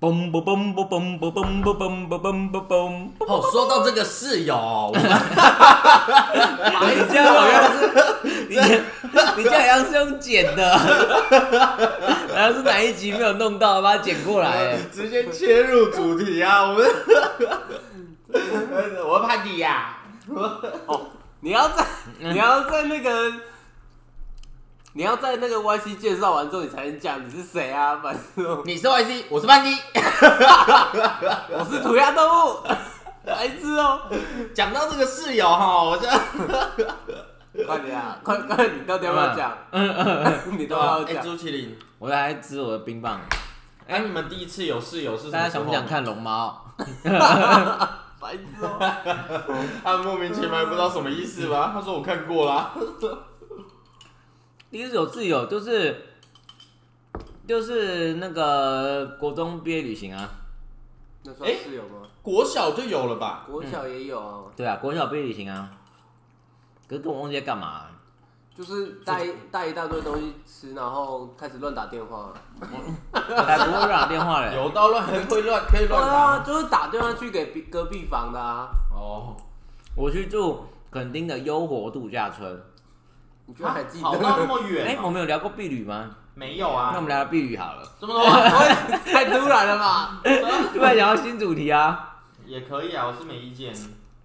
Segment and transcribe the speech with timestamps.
[0.00, 3.10] 嘣嘣嘣嘣嘣嘣嘣嘣嘣嘣嘣嘣嘣。
[3.18, 5.02] 哦，说到这个室友，我们
[6.94, 7.76] 你这样好像是
[8.48, 8.54] 你
[9.36, 14.76] 你这样好像是用剪的，好像是哪一集没有弄到，把它剪过来。
[14.92, 16.62] 直接切入主题啊！
[16.62, 16.86] 我们，
[19.04, 19.96] 我潘迪呀，
[20.86, 21.06] 哦
[21.40, 21.84] 你要在
[22.18, 23.32] 你要在那个
[24.94, 27.96] 你要在那个 YC 介绍完之后，你才能讲你是谁啊？
[28.02, 29.70] 反正你是 YC，我是潘迪。
[31.52, 32.56] 我是涂鸦动物，
[33.24, 34.00] 白痴哦！
[34.54, 36.06] 讲到这个室友哈，我就
[37.66, 39.56] 快点啊，快快，你到底要不要讲？
[40.56, 41.22] 你都要哎，讲。
[41.22, 43.20] 朱麒麟，我来吃我的冰棒，
[43.86, 46.64] 哎，你们第一次有室友是什么大家想不候想看龙猫？
[48.20, 48.78] 白痴哦！
[49.84, 51.70] 他莫名其妙不知道什么意思吧？
[51.72, 52.72] 他说我看过啦。
[54.70, 56.04] 第一次有室友就是
[57.46, 60.28] 就是那个国中毕业旅行啊，
[61.24, 62.06] 那算室友吗？
[62.22, 63.44] 国小就有了吧？
[63.46, 65.70] 国小也有啊，对啊，国小毕业旅行啊。
[66.86, 67.86] 可是跟我忘记在干嘛、
[68.54, 72.34] 就是带一带一大堆东西吃，然后开始乱打电话。
[72.60, 74.54] 才不会乱打电话嘞。
[74.54, 76.44] 有到乱会乱可以对乱啊，打。
[76.44, 78.70] 就是打电话去给隔隔壁房的啊。
[78.90, 79.34] 哦，
[79.94, 82.62] 我去住垦丁的优活度假村。
[83.48, 84.46] 你居然还记跑到那得？
[84.46, 85.00] 么哎、远哦？
[85.04, 86.10] 我们有聊过避旅吗？
[86.34, 86.90] 没有啊。
[86.92, 87.82] 那我们聊聊避旅好了。
[87.98, 88.48] 这么多啊
[89.06, 90.20] 太突然了吧？
[90.74, 92.16] 突然想到新主题啊。
[92.44, 93.74] 也可以啊，我是没意见。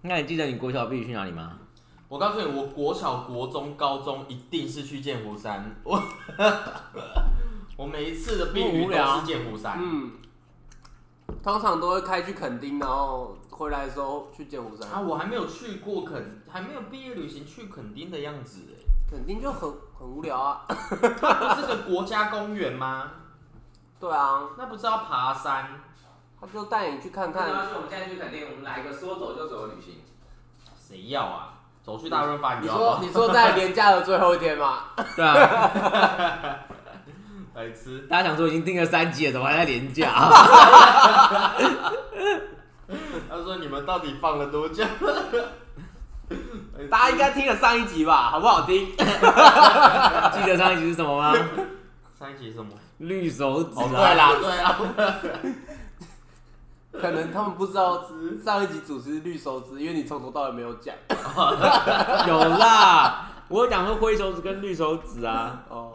[0.02, 1.58] 那你记得你国小避旅去哪里吗？
[2.06, 5.74] 我告诉你，我国小、国中、高中一定是去剑湖山。
[5.82, 6.00] 我
[7.78, 9.78] 我每一次的避旅都是剑湖山。
[9.82, 10.12] 嗯，
[11.42, 18.83] 通常都会开去垦丁，然后回来的时候去剑湖山啊，我还没有去过垦，还没有毕业旅行去垦丁的样子哎。
[19.14, 19.60] 垦丁就很
[19.96, 20.62] 很无聊啊。
[20.68, 23.12] 它不是个国家公园吗？
[24.00, 25.68] 对啊，那不是要爬山？
[26.40, 27.48] 他就带你去看看。
[27.48, 30.02] 我们现在去垦丁，我们来一个说走就走的旅行。
[30.76, 31.50] 谁要啊？
[31.84, 32.66] 走去大润发你？
[32.66, 34.80] 说你说在年假的最后一天嘛？
[35.14, 35.70] 对啊，
[37.54, 38.00] 来吃。
[38.08, 40.10] 大家想说已经订了三集了，怎么还在廉价？
[43.30, 44.84] 他说你们到底放了多久？
[46.90, 48.30] 大家应该听了上一集吧？
[48.30, 48.86] 好不好听？
[48.96, 51.32] 记得上一集是什么吗？
[52.18, 52.72] 上一集是什么？
[52.98, 53.90] 绿手指哦，啊。
[53.90, 54.78] 对啦，对啦。
[57.00, 58.04] 可能他们不知道
[58.44, 60.94] 上一集主持是绿手指，因为你从头到尾没有讲。
[62.28, 65.64] 有啦，我有讲说灰手指跟绿手指啊。
[65.68, 65.92] 哦，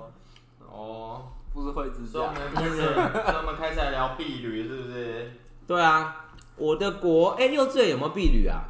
[0.69, 1.21] 哦，
[1.53, 2.39] 不是灰指所以我甲。
[2.39, 5.31] 们开始，所以我们开始来聊碧旅，是不是？
[5.67, 6.15] 对啊，
[6.57, 8.61] 我的国哎、幼稚园有没有碧旅啊？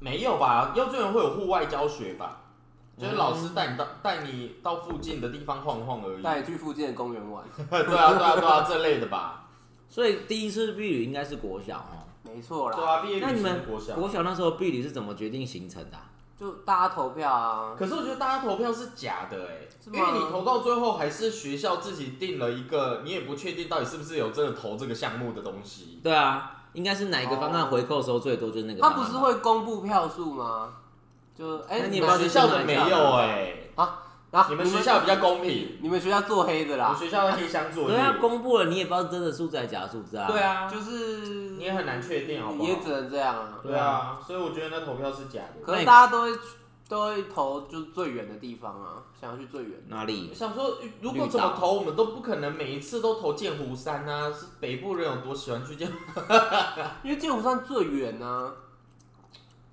[0.00, 0.72] 没有吧？
[0.74, 2.38] 幼稚园会有户外教学吧？
[2.98, 6.22] 就是老嗯师带你到带你到附近的地方晃晃而已。
[6.22, 7.44] 带你去附近的公园玩。
[7.70, 9.48] 对啊，对啊，对啊，这类的吧？
[9.88, 12.04] 所以第一次避旅应该是国小哦。
[12.22, 13.94] 没错啦，对啊，毕业旅那你们国小。
[13.94, 16.04] 国小那时候避旅是怎么决定行程的啊、
[16.38, 17.74] 就大家投票啊。
[17.78, 26.00] 可是我觉得大家投票是假的哎、因为你投到最后还是学校自己定了一个，你也不确定到底是不是有真的投这个项目的东西。
[26.02, 29.04] 对啊，应该是哪一个方案回扣收最多就是那个方案吧。
[29.04, 30.74] 他不是会公布票数吗？
[31.36, 33.98] 就哎，那你也不知道学校的没有哎、啊，
[34.50, 37.96] 你们学校比较公平，你们学校做黑的啦我啦，学校的黑箱作业。
[37.96, 40.28] 对啊，公布了你也不知道真的数字还是假数字啊。
[40.30, 42.68] 对啊，就是你也很难确定好不好？
[42.68, 43.58] 也只能这样啊。
[43.62, 45.64] 对啊，所以我觉得那投票是假的。
[45.64, 46.30] 可是大家都会
[46.90, 49.80] 都会投就是最远的地方啊，想要去最远。
[49.86, 50.34] 哪里我？
[50.34, 54.30] 想说，如果怎么投，我们都不可能每一次都投剑湖山啊。
[54.32, 55.88] 是北部人有多喜欢去剑
[57.04, 58.52] 因为剑湖山最远呢、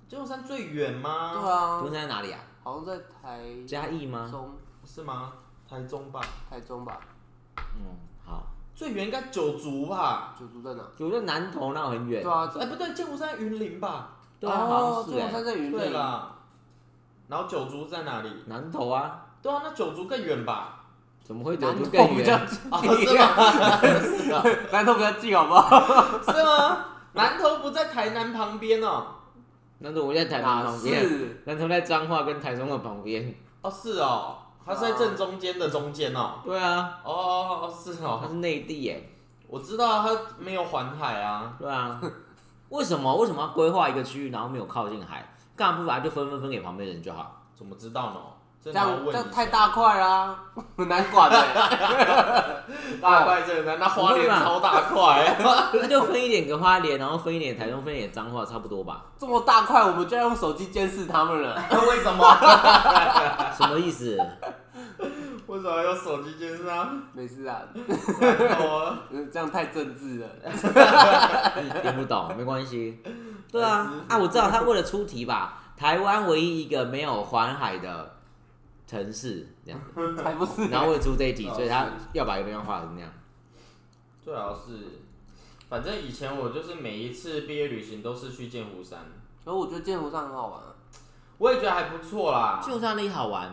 [0.08, 1.32] 剑湖山最远吗？
[1.34, 2.38] 对啊剑湖山在哪里啊？
[2.62, 4.28] 好像在台嘉义吗？
[4.30, 4.50] 中、
[4.86, 5.32] 是吗？
[5.68, 7.00] 台中吧，台中吧，
[7.56, 8.46] 嗯，好。
[8.74, 10.36] 最远应该九族吧？
[10.38, 10.84] 九族在哪？
[11.00, 12.22] 我在南投那很远。
[12.22, 14.16] 对啊，哎，不对，剑湖山云林吧？
[14.38, 15.18] 对啊，好哦，像是哎。
[15.18, 15.72] 剑湖山在云林。
[15.72, 16.37] 对啦。
[17.28, 18.30] 然后九族在哪里？
[18.46, 20.74] 南投啊，对啊，那九族更远吧？
[21.22, 22.40] 怎么会九南投族更比较远？
[22.70, 23.80] 啊，是吗？
[24.16, 26.20] 是啊，南投比较近，好不好？
[26.22, 26.84] 是吗？
[27.12, 29.06] 南投不在台南旁边哦。
[29.80, 31.42] 南投不在台南旁边，是？
[31.44, 33.34] 南投在彰化跟台中的旁边。
[33.60, 36.40] 哦，是哦，它是在正中间的中间哦。
[36.44, 39.10] 对啊，哦，是哦它哦，是内地耶。
[39.46, 41.54] 我知道啊它没有环海啊。
[41.58, 42.00] 对啊，
[42.70, 45.24] 为什么为什么要规划一个区域，然后没有靠近海？
[45.58, 47.42] 干嘛不把它就分分分给旁边人就好？
[47.54, 48.20] 怎么知道呢？
[48.60, 50.36] 这样这样太大块啦，
[50.76, 51.36] 很难管的。
[53.00, 55.36] 大块真的难，那花莲超大块。
[55.74, 59.04] 那就分一点给花莲，然后分一点台中，分一点彰化，差不多吧？
[59.16, 61.54] 这么大块，我们就要用手机监视他们了。
[61.88, 62.36] 为什么？
[63.56, 64.18] 什么意思？
[65.46, 66.90] 为什么要手机监视啊？
[67.12, 67.62] 没事啊，
[68.20, 70.26] 然后啊嗯这样太政治了。
[71.80, 73.02] 听不懂没关系。
[73.50, 78.16] 对啊，啊，我知道他为了出题吧，台湾唯一一个没有环海的
[78.86, 80.68] 城市这样子，才不是。
[80.68, 83.10] 然后为了出这一题，哦所以他要把一个地方画成那样。
[84.22, 85.00] 最好是，
[85.68, 88.98] 反正以前我就是每一次毕业旅行都是去剑湖山，
[89.44, 90.74] 然后我觉得剑湖山很好玩啊，
[91.38, 93.50] 我也觉得还不错啦，剑湖山那里好玩，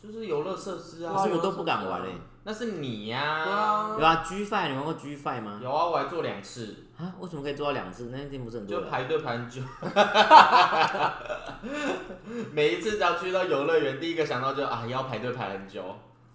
[0.00, 2.10] 就是游乐设施啊可是，我都不敢玩嘞、
[2.44, 3.96] 那是你呀、对啊。
[3.98, 5.58] 有啊，G Five 你玩过 G Five 吗？
[5.60, 8.08] 有啊，我还做两次，啊，为什么可以做到两次？
[8.10, 8.84] 那一天不是很多人？
[8.84, 9.60] 就排队排很久。
[12.52, 15.84] 每一次只要去到游乐园，第一个想到就啊要排队排很久，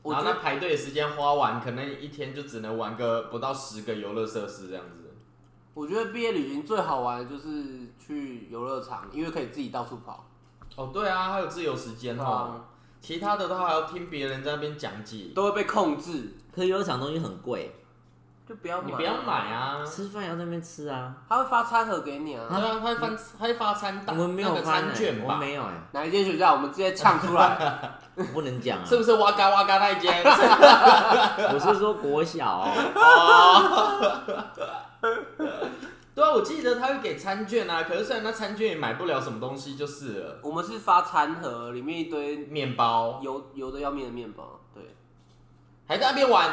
[0.04, 4.92] 我觉得然后那排队的时间花完，可能一天就只能玩个不到十个游乐设施这样子。
[5.74, 10.28] 我觉得毕业旅行最好玩的就是去游乐场，因为可以自己到处跑。
[10.76, 12.24] 哦，对啊，还有自由时间哦。
[12.24, 12.66] 啊，
[13.00, 17.72] 其他的的话还要听别人在那边讲解，都会被控制，可是游乐场东西很贵，
[18.52, 18.88] 就不要买。
[18.88, 19.34] 你不要买。
[19.50, 19.82] 啊。
[19.86, 21.16] 吃饭要在那边吃啊。
[21.30, 22.44] 他会发餐盒给你啊。
[22.50, 23.08] 对啊，他会发
[23.40, 25.24] 他会发餐单，我们没有那个翻、欸，餐券吧？
[25.26, 26.52] 我们没有哎、哪一间学校？
[26.52, 27.92] 我们直接呛出来。
[28.16, 28.86] 我不能讲啊。
[28.86, 30.14] 是不是哇嘎哇嘎那一间？
[31.54, 32.68] 我是说国小、哦，
[36.14, 44.60] 对啊，我记得他会给餐券啊，可是虽然那餐券也买不了什么东西，就是了，我们是发餐盒，里面一堆面包油油的要命的面包。
[45.92, 46.50] 对，还在那边玩，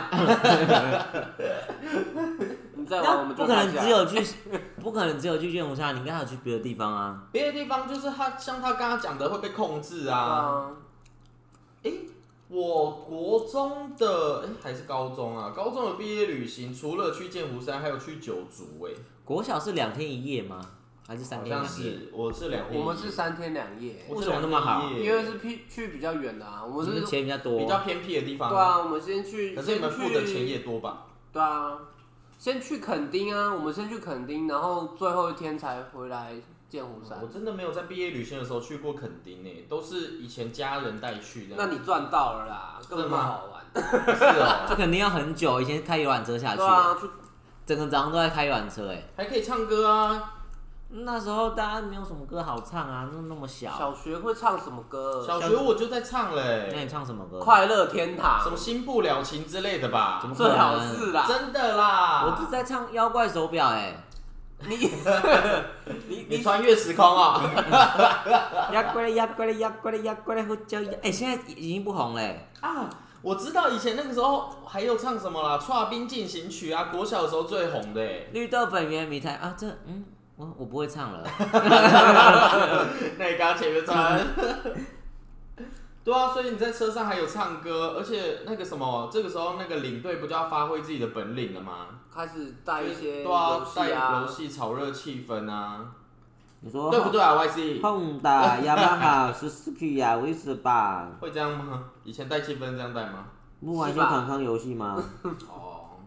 [2.74, 4.34] 你再玩我们就不可能只有去，
[4.82, 7.22] 不可能只有去剑湖山，你应该还有去别的地方啊。
[7.30, 10.18] 别的地方就是他像他刚刚讲的会被控制对啊。
[10.18, 10.70] 啊，
[12.48, 18.90] 我国中的哎、还是高中啊，高中的毕业旅行除了去剑湖山，还有去九族哎、
[19.24, 20.60] 国小是两天一夜吗？
[21.08, 21.68] 还是三好天两夜？
[21.68, 26.62] 是我是两天一夜，我们是三天两夜，我为什么那么好两天一夜因为是去去比较远的啊。
[26.62, 31.06] 我我们们是，钱比较多，比较偏僻的地方，对啊，我们先去，可是你们先付的钱也多吧？
[31.32, 31.78] 对啊，
[32.38, 36.34] 先去垦丁啊，我们先去垦丁，然后最后一天才回来
[36.68, 37.26] 剑湖山我。
[37.26, 41.54] 真的没有在毕业旅行的时候去过垦丁诶，都是以前家人带去的。
[41.56, 43.58] 那你赚到了啦，根本不真的吗好玩。
[44.14, 47.08] 是哦， 这肯定要很久，以前开游览车下去，对啊，去
[47.64, 50.34] 整个早上都在开游览车，哎，还可以唱歌啊！
[50.90, 55.22] 那时候大家没有什么歌好唱啊，那那么小，小学会唱什么歌？
[55.26, 57.38] 小学我就在唱嘞那，你唱什么歌？
[57.38, 60.28] 快乐天堂什么新不了情之类的吧怎？
[60.30, 60.96] 么可最好能？
[60.96, 61.26] 是啦。
[61.28, 62.24] 真的啦！
[62.26, 63.94] 我是在唱妖怪手表，哎，
[64.66, 64.76] 你
[66.08, 67.42] 你你穿越时空啊！
[68.72, 72.88] 呀 怪嘞呀怪嘞呀怪嘞呀怪嘞呼叫呀，哎，现在已经不红嘞，啊，
[73.20, 78.26] 我知道以前那个时候还有唱什么啦，《跨冰进行曲》啊，国小的时候最红的哎。
[78.32, 80.04] 绿豆粉圆米菜啊，这嗯，
[80.38, 81.22] 我我不会唱了，
[83.18, 84.16] 那你刚刚前面唱。
[86.04, 91.88] 对啊，所以你在车上还有唱歌，而且那个什么，这个时候那个领队不就要发挥自己的本领了吗？
[92.14, 95.84] 开始带一些对啊游，戏带啊游，戏炒热气氛啊，
[96.60, 101.84] 你说对不对啊？YC？Honda、雅马哈、Suzuki 呀、威斯吧，会这样吗？
[102.04, 103.26] 以前带气氛这样带吗？
[103.60, 104.96] 不玩一些是吧康康游戏吗？
[105.50, 105.98] 哦，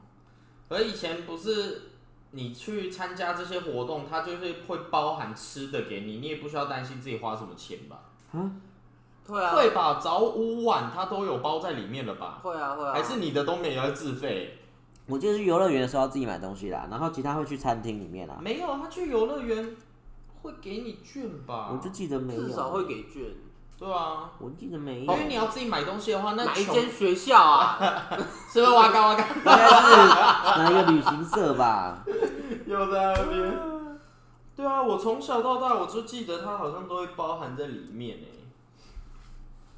[0.69, 1.90] 而以前不是
[2.31, 8.05] 你去参加这些活动，它就是会包含吃的给你，你也不需要担心自己花什么钱吧？
[9.27, 9.99] 会啊，会吧？
[9.99, 12.39] 早午晚它都有包在里面了吧？
[12.41, 14.57] 会啊会啊，还是你的都没有要自费？
[15.07, 18.37] 我记得去游乐园的时候要自己买东西啦，然后其他会去餐厅里面啦。
[18.41, 19.75] 没有，他去游乐园
[20.41, 21.69] 会给你券吧？
[21.71, 23.23] 我就记得没有，至少会给券。
[23.81, 25.13] 对啊，我记得没因有。
[25.13, 27.79] 为你要自己买东西的话，那哪一穷间学校啊？
[28.47, 29.23] 是不是哇嘎哇嘎？
[29.33, 31.97] 应该是哪一个旅行社吧？
[32.67, 33.59] 又在那边。
[34.55, 38.27] 对啊，我从小到大我就记得它好像都会包含在里面诶。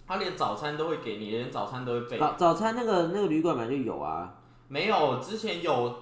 [0.06, 2.20] 他连早餐都会给你，连早餐都会备。
[2.20, 4.34] 早早餐那个那个旅馆本来就有啊。
[4.68, 5.96] 没有，之前有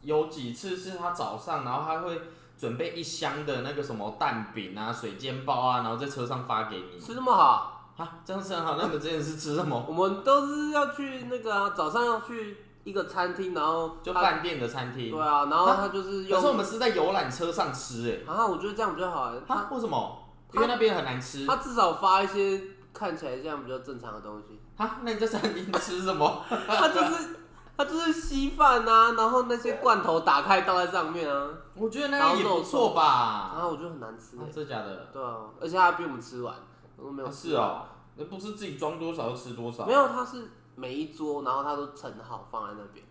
[0.00, 2.18] 有几次是他早上，然后他会
[2.62, 6.96] 准备一箱的那个什么蛋饼啊、水煎包啊，然后在车上发给你。
[6.96, 8.76] 吃那么好，啊，这样吃很好。
[8.76, 9.84] 那你们之前是吃什么？
[9.88, 15.10] 我们都是要去那个啊，早上要去一个餐厅，然后他就饭店的餐厅。
[15.10, 19.34] 对啊，然后他就是用可是我们是在游览车上吃哎、啊，我觉得这样比较好啊。
[19.72, 20.18] 为什么？
[20.52, 21.44] 因为那边很难吃。
[21.44, 22.60] 他至少发一些
[22.94, 24.60] 看起来这样比较正常的东西。
[24.76, 26.42] 啊，那你在餐厅吃什么？
[26.48, 27.41] 他就是
[27.84, 33.62] 他就是稀饭啊，然后那些罐头打开倒在上面啊，我觉得那样也不错吧然吧。
[33.62, 34.36] 后我觉得很难吃。
[34.52, 35.06] 真的假的？
[35.12, 36.54] 对啊，而且他还比我们吃完，
[36.96, 37.30] 我都没有。
[37.30, 37.86] 是哦，
[38.16, 39.84] 那不是自己装多少就吃多少。
[39.86, 43.04] 没有，他是每一桌，然后他都盛好放在那边，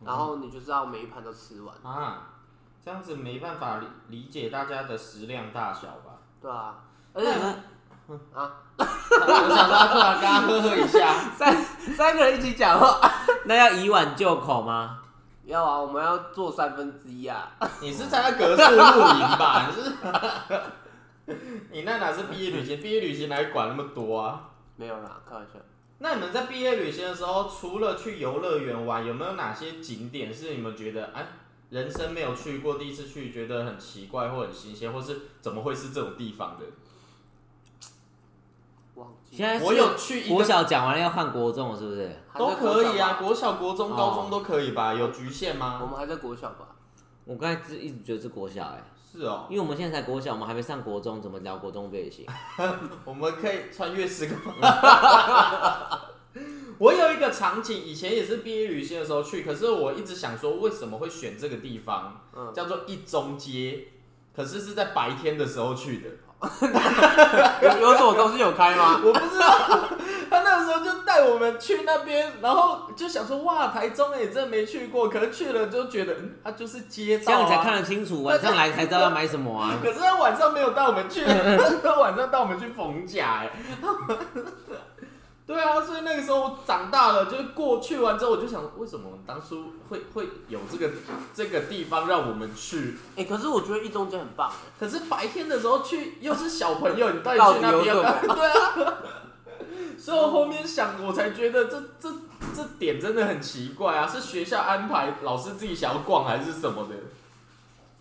[0.00, 2.28] 嗯然后你就知道每一盘都吃完，啊，
[2.84, 6.18] 这样子没办法理理解大家的食量大小吧？
[6.40, 7.32] 对啊，而且
[8.34, 8.84] 啊，我
[9.54, 11.56] 想说他突然跟他呵呵一下， 三
[11.96, 13.00] 三个人一起讲话。
[13.46, 15.00] 那要以碗就口吗？
[15.44, 17.50] 要啊，我们要做三分之一啊。
[17.80, 19.66] 你是参加格式露营吧？
[19.68, 19.92] 你是，
[21.70, 22.80] 你那哪是毕业旅行？
[22.80, 24.40] 毕业旅行哪里管那么多啊？
[24.76, 25.58] 没有啦，开玩笑。
[25.98, 31.26] 那你们在毕业旅行的时候，除了去游乐园玩，有没有哪些景点是你们觉得哎，
[31.70, 36.64] 人生没有去过，第一次去觉得很奇怪或很新鲜，或是怎么会是这种地方的？
[39.34, 42.16] 忘记现在是我有去国小讲完了要换国中了，是不是？
[42.38, 44.94] 都可以啊，国国小、国中、哦高中都可以吧？
[44.94, 45.92] 有局限吗，我吗？
[45.92, 46.68] 们还在国小吧？
[47.24, 52.26] 我刚才一直觉得是国小哎、是哦，因为我们现在才国小，我们还没上国中，怎么聊国中背景？
[53.04, 54.36] 我们可以穿越时空。
[56.78, 62.20] 我有一个场景，以前也是毕业旅行的时候去，可是我一直想说，为什么会选这个地方？
[62.36, 63.84] 嗯，叫做一中街，
[64.34, 66.08] 可是是在白天的时候去的。
[67.62, 69.00] 有有什么东西有开吗？
[69.04, 69.46] 我不知道，
[70.30, 79.74] 他那个时候就带我们去那边，然后就想说，哇，台中哎，真的没去过，可是去了就觉得，嗯，它就是街道、啊，这样你才看得清楚，晚上来才知道要买什么啊。
[79.82, 81.24] 可是他晚上没有带我们去，
[81.82, 83.50] 他晚上带我们去逢甲哎。
[85.46, 90.90] 对啊，所以那个时候我长大了，就是过去完之后，我就想，为什么当初会会有这个
[91.34, 92.96] 这个地方让我们去？
[93.16, 94.72] 哎、可是我觉得一中街很棒哎。
[94.80, 98.34] 可是白天的时候去又是小朋友，你到底去那边要干嘛？
[98.34, 98.94] 对啊。
[99.98, 102.10] 所以我后面想，我才觉得这这
[102.54, 104.06] 这点真的很奇怪啊！
[104.06, 106.94] 是学校安排，老师自己想要逛还是什么的？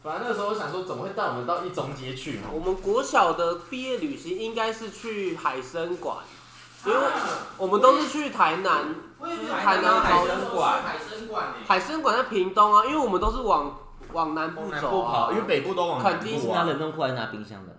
[0.02, 2.50] 反正那时候我想说，怎么会带我们到一中街去嘛？
[2.52, 6.18] 我们国小的毕业旅行应该是去海参馆，
[6.86, 7.00] 因为
[7.58, 13.74] 我们都是去台南，就是台南海高参馆，海参馆欸海参馆在屏东啊，因为我们都是往
[14.12, 17.74] 往南部走因为北部都往南肯定是拿冷冻库还是拿冰箱的？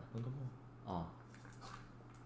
[0.87, 1.05] 哦，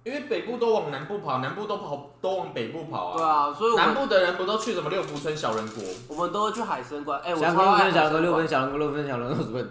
[0.05, 3.29] 因为北部都往南部跑，南部都跑都往北部跑啊对啊。
[3.29, 5.83] 啊，所以我们南部的人不都去什么六福村小人国？
[6.09, 7.21] 我们都会去海参馆。
[7.25, 8.47] 哎、我小超爱分小分六分。
[8.47, 9.69] 小分六分小分六十分。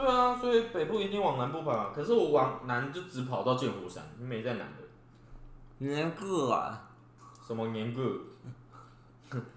[0.00, 1.90] 对啊，所以北部一定往南部跑啊。
[1.94, 5.86] 可是我往南就只跑到剑湖山，没在南的。
[5.86, 6.88] 年个啊，
[7.46, 8.00] 什么年个？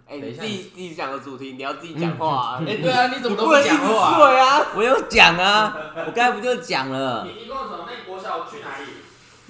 [0.05, 2.63] 哎、 等一下你自己自己讲的主题，你要自己讲话、 啊。
[2.67, 4.65] 哎、对啊，你怎么都不讲话、睡啊！
[4.75, 7.25] 我有讲啊，我刚才不就讲了？
[7.25, 8.85] 你一共从那国小去哪里？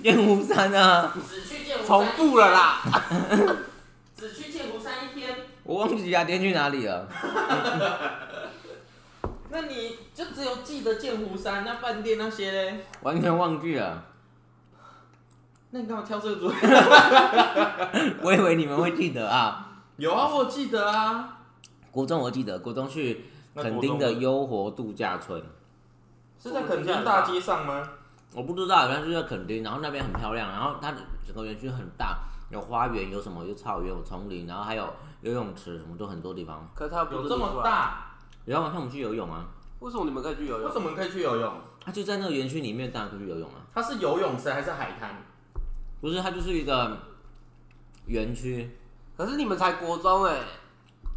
[0.04, 2.82] 剑湖山啊，只去剑湖山重复了啦。
[4.16, 7.08] 只去剑湖山一天，我忘记雅天去哪里了。
[9.54, 12.86] 那你就只有记得剑湖山那饭店那些嘞？
[13.04, 14.04] 完全忘记了。
[15.70, 16.58] 那你干嘛挑这个主题？
[18.24, 19.70] 我以为你们会记得啊。
[19.98, 21.38] 有啊，我记得啊。
[21.92, 25.40] 国中我记得，国中去垦丁的优活度假村，
[26.42, 27.88] 是在垦丁大街上吗？
[28.34, 30.92] 我不知道，反正就在垦丁，然后那边很漂亮，然后它
[31.24, 32.18] 整个园区很大，
[32.50, 34.92] 有花园，有什么有草原，有丛林，然后还有
[35.22, 36.68] 游泳池，什么都很多地方。
[36.74, 37.62] 可是他不有这么？
[37.64, 38.13] 大？
[38.46, 39.46] 然后晚上我们去游泳啊，
[39.80, 40.68] 为什么你们可以去游泳？
[40.68, 41.54] 为什么可以去游泳？
[41.86, 43.56] 它就在那个园区里面，当然可以去游泳啊。
[43.74, 45.22] 它是游泳池还是海滩？
[46.02, 46.98] 不是，它就是一个
[48.06, 48.70] 园区，
[49.16, 50.40] 可是你们才国中哎、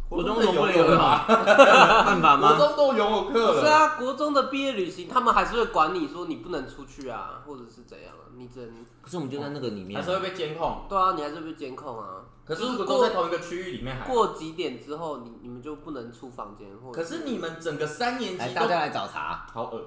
[0.09, 1.25] 国中的怎么不能游泳啊？
[2.05, 2.55] 办法吗？
[2.55, 3.61] 国中都游泳课了。
[3.61, 10.85] 是啊，国中的毕业旅行，他们还是会管你说你不能出去啊，或者是怎样啊，你只能可是我们就在那个里面啊、还是会被监控。
[10.87, 12.21] 对啊，你还是被监控啊。
[12.45, 19.45] 可是如果都在同一个区域里面过几点之后，你你们就不能出房间，或者可是你们整个三年来，级都大家来找茬。
[19.53, 19.81] 好恶，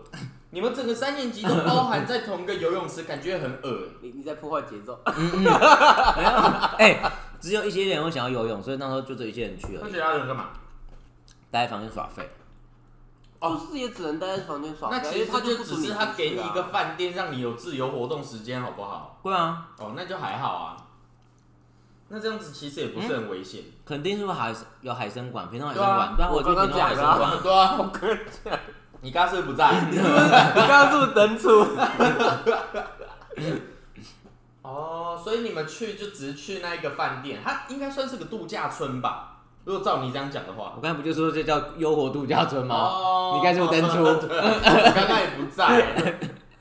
[0.50, 3.86] 你们整个三年级都包含在同一个游泳池，感觉很恶。
[4.02, 4.98] 你你在破坏节奏。
[5.06, 5.50] 没有，
[6.78, 7.00] 哎、
[7.40, 10.48] 只有一些人会想要游泳，所以那时候就这一些人去而已，那其他人干嘛？
[11.50, 12.28] 待在房间耍废。
[13.38, 19.18] 哦就是也只能待在房间耍废，那其实为他就只准是他给你啊一个饭店，让你有自由活动时间，好不好？
[19.22, 20.76] 对啊，哦，那就还好啊。
[22.08, 23.62] 那这样子其实也不是很危险。
[23.86, 27.42] 肯定是不是海有海参馆，平东海参馆，对啊，我去刚刚屏东海参讲的啊馆。
[27.42, 28.58] 对啊，我跟你 讲，
[29.02, 29.72] 你刚刚是不是不在？
[29.90, 31.48] 你刚刚是不是登出？
[34.62, 39.38] 哦，所以你们去就只是去那一个饭店，它应该算是个度假村吧？
[39.64, 40.74] 如果照你这样讲的话。
[40.76, 42.74] 我刚才不就说这叫优活度假村吗？
[42.76, 46.18] 哦你刚才是不是登出 对我刚刚也不在，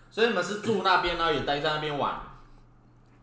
[0.09, 2.19] 所以你们是住那边，然后也待在那边玩，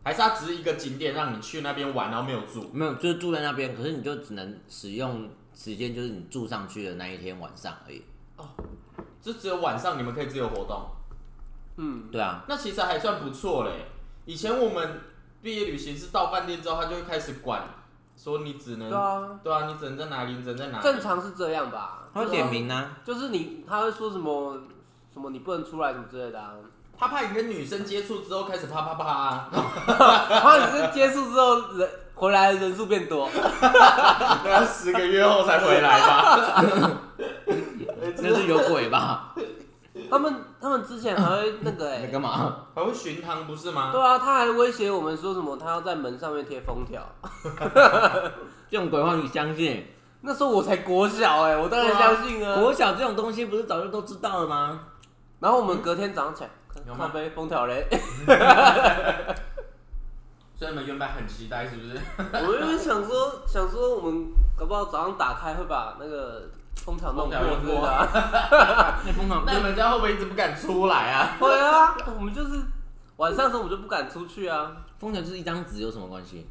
[0.04, 2.70] 还是它只是一个景点让你去那边玩，然后没有住？
[2.72, 8.02] 没有，就是住在那边，可是你就只能使用时间，就是你住上去的那一天晚上而已。
[9.22, 10.86] 就只有晚上你们可以自由活动，
[11.76, 13.86] 嗯，对啊，那其实还算不错嘞。
[14.24, 15.00] 以前我们
[15.42, 17.62] 毕业旅行是到饭店之后，他就会开始管，
[18.16, 20.82] 说你只能对啊，对啊，你只能在哪里，你只能在哪里。
[20.84, 22.04] 正常是这样吧？
[22.14, 24.58] 他会点名啊，就是你，他会说什么
[25.12, 26.52] 什么你不能出来什么之类的啊。
[26.98, 29.50] 他怕你跟女生接触之后开始啪啪啪啊，
[30.30, 33.28] 然后你是接触之后人回来的人数变多，
[33.60, 36.62] 那要十个月后才回来吧？
[38.22, 39.34] 那是有鬼吧？
[40.10, 42.66] 他们他们之前还会 那个哎、你干嘛？
[42.74, 43.90] 还会巡堂不是吗？
[43.92, 47.00] 对啊，他还威胁我们说什么他要在门上面贴封条。
[48.68, 49.86] 这种鬼话你相信？
[50.22, 52.60] 那时候我才国小哎、我当然相信啊。
[52.60, 54.80] 国小这种东西不是早就都知道了吗？
[55.40, 56.50] 然后我们隔天早上起来，
[56.86, 57.86] 有吗看杯封条嘞，
[60.58, 61.98] 所以你们原本很期待是不是？
[62.46, 64.26] 我原本想说想说我们
[64.58, 68.06] 搞不好早上打开会把那个封条弄破啊。
[69.04, 71.36] 那疯狂那你们家会不会一直不敢出来啊？
[71.40, 72.60] 会啊，我们就是
[73.16, 74.72] 晚上的时候我们就不敢出去啊。
[74.98, 76.46] 疯条就是一张纸，有什么关系？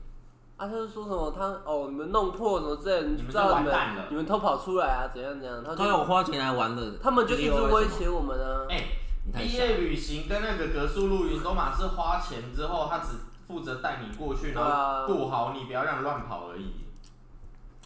[0.58, 8.65] 啊，他就说什么他哦，你们弄破什么之类的，你知道你们就完蛋了你们偷跑出来啊，怎样怎样，他就他有花钱来玩的，他们就一直威胁我们啊。
[8.70, 8.84] 哎、
[9.25, 13.17] 你太小毕业旅行跟那个格数露营都嘛是花钱之后，他只
[13.48, 16.85] 负责带你过去，然后顾好你，不要让你乱跑而已。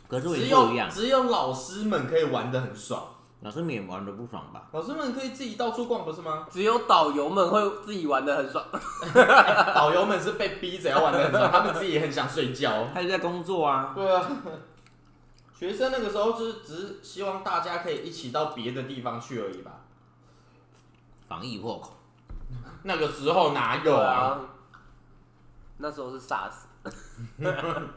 [0.09, 3.01] 可是只也不一样有，只有老师们可以玩的很爽，
[3.41, 4.67] 老师们也玩的不爽吧？
[4.71, 6.47] 老师们可以自己到处逛，不是吗？
[6.51, 8.65] 只有导游们会自己玩的很爽，
[9.75, 12.87] 导游们是被逼着要玩的很爽， 他们自己也很想睡觉。
[12.93, 14.27] 他就在工作啊，对啊，
[15.53, 19.73] 学生那个时候就是只是希望大家可以一起到别的地方去而已吧。
[21.27, 21.93] 防疫破口。
[22.83, 24.09] 那个时候哪有啊？
[24.13, 24.39] 啊。
[25.77, 26.51] 那时候是 SARS，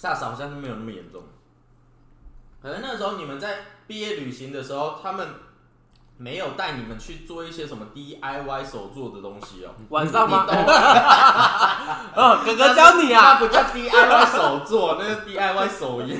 [0.00, 1.22] SARS 好像是没有那么严重，
[2.62, 5.26] 可能那时候你们在毕业旅行的时候，他们
[6.16, 10.46] 没有带你们去做一些什么 DIY 手做的东西哦、晚上吗？
[10.48, 10.64] 你懂
[12.14, 13.34] 哦，哥哥教你啊。
[13.34, 16.18] 那不叫 DIY 手做，那是 DIY 手艺。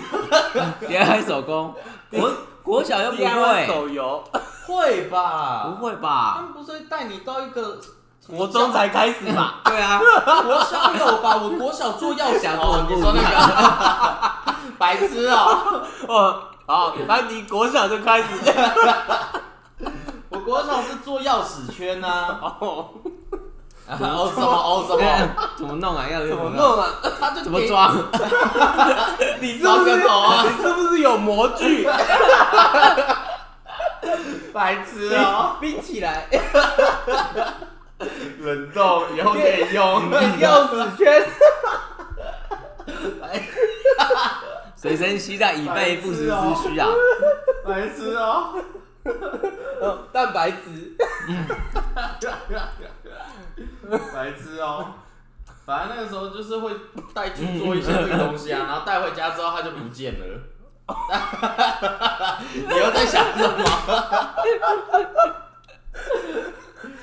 [0.81, 1.75] DIY 手工，
[2.11, 2.33] 国
[2.63, 4.23] 国小又不会，手游，
[4.67, 5.65] 会吧？
[5.69, 6.43] 不会吧他吧？
[6.43, 7.81] 们不是会带你到一个
[8.37, 9.61] 国中才开始吧？
[9.65, 9.99] 对啊，
[10.45, 11.37] 国小有吧？
[11.37, 18.27] 我国小做钥匙哦，你说那个 白痴哦、 哦，好，那你国小就开始。
[20.29, 22.57] 我国小是做钥匙圈呐、啊。
[22.61, 22.89] 哦，
[23.89, 25.03] 哦什么哦什么？
[25.57, 26.05] 怎么弄啊？
[26.13, 26.87] 要怎怎么弄啊？
[27.19, 27.97] 他就怎么装？
[29.41, 31.89] 你是不是你是不是有模具？
[34.53, 36.29] 白痴哦、冰起来，
[38.41, 40.11] 冷冻以后可以用。
[40.41, 41.27] 钥匙圈。
[44.75, 46.89] 随身携带以备不时之需啊！
[47.67, 48.55] 白痴哦、
[49.81, 50.97] 哦蛋白质。
[54.15, 54.95] 白痴哦、
[55.67, 56.73] 反正那个时候就是会
[57.13, 60.25] 带去做一些这个东西啊，然后带回家之后它就不见了。
[62.55, 64.35] 你又在想什么？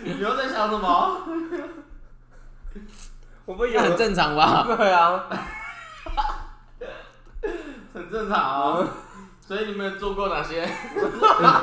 [0.06, 1.18] 你又在想什么？
[3.46, 4.63] 我们有那很正常吧？
[4.78, 5.26] 对啊，
[7.94, 8.88] 很正常啊。
[9.41, 10.68] 所以你们有做过哪些？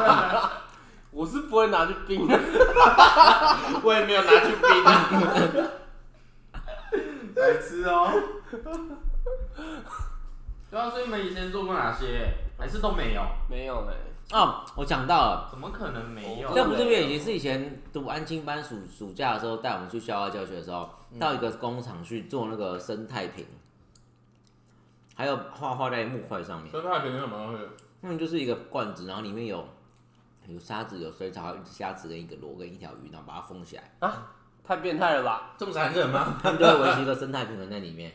[1.11, 2.39] 我是不会拿去冰的。
[3.83, 5.09] 我也没有拿去冰啊。
[7.35, 8.11] 白痴哦、
[10.71, 12.35] 对啊，所以你们以前做过哪些？
[12.59, 13.23] 还是都没有？
[13.49, 13.95] 没有嘞，
[14.33, 16.51] 哦，我讲到了，怎么可能没有？
[16.55, 20.89] 那不是也是以前读安亲班暑暑假的时候带我们去校外教学的时候，
[21.21, 23.45] 到一个工厂去做那个生态瓶，
[25.15, 26.73] 还有画画在木块上面。
[26.73, 27.63] 生态瓶是什么东西？
[28.01, 29.69] 嗯，就是一个罐子，然后里面有
[30.47, 34.33] 有沙子、有水草、有一只虾子跟一个螺跟一条鱼，然后把它封起来，啊
[34.65, 35.55] 太变态了吧？
[35.59, 36.39] 这么残忍吗？
[36.43, 38.13] 他们就会维持一个生态平衡在里面。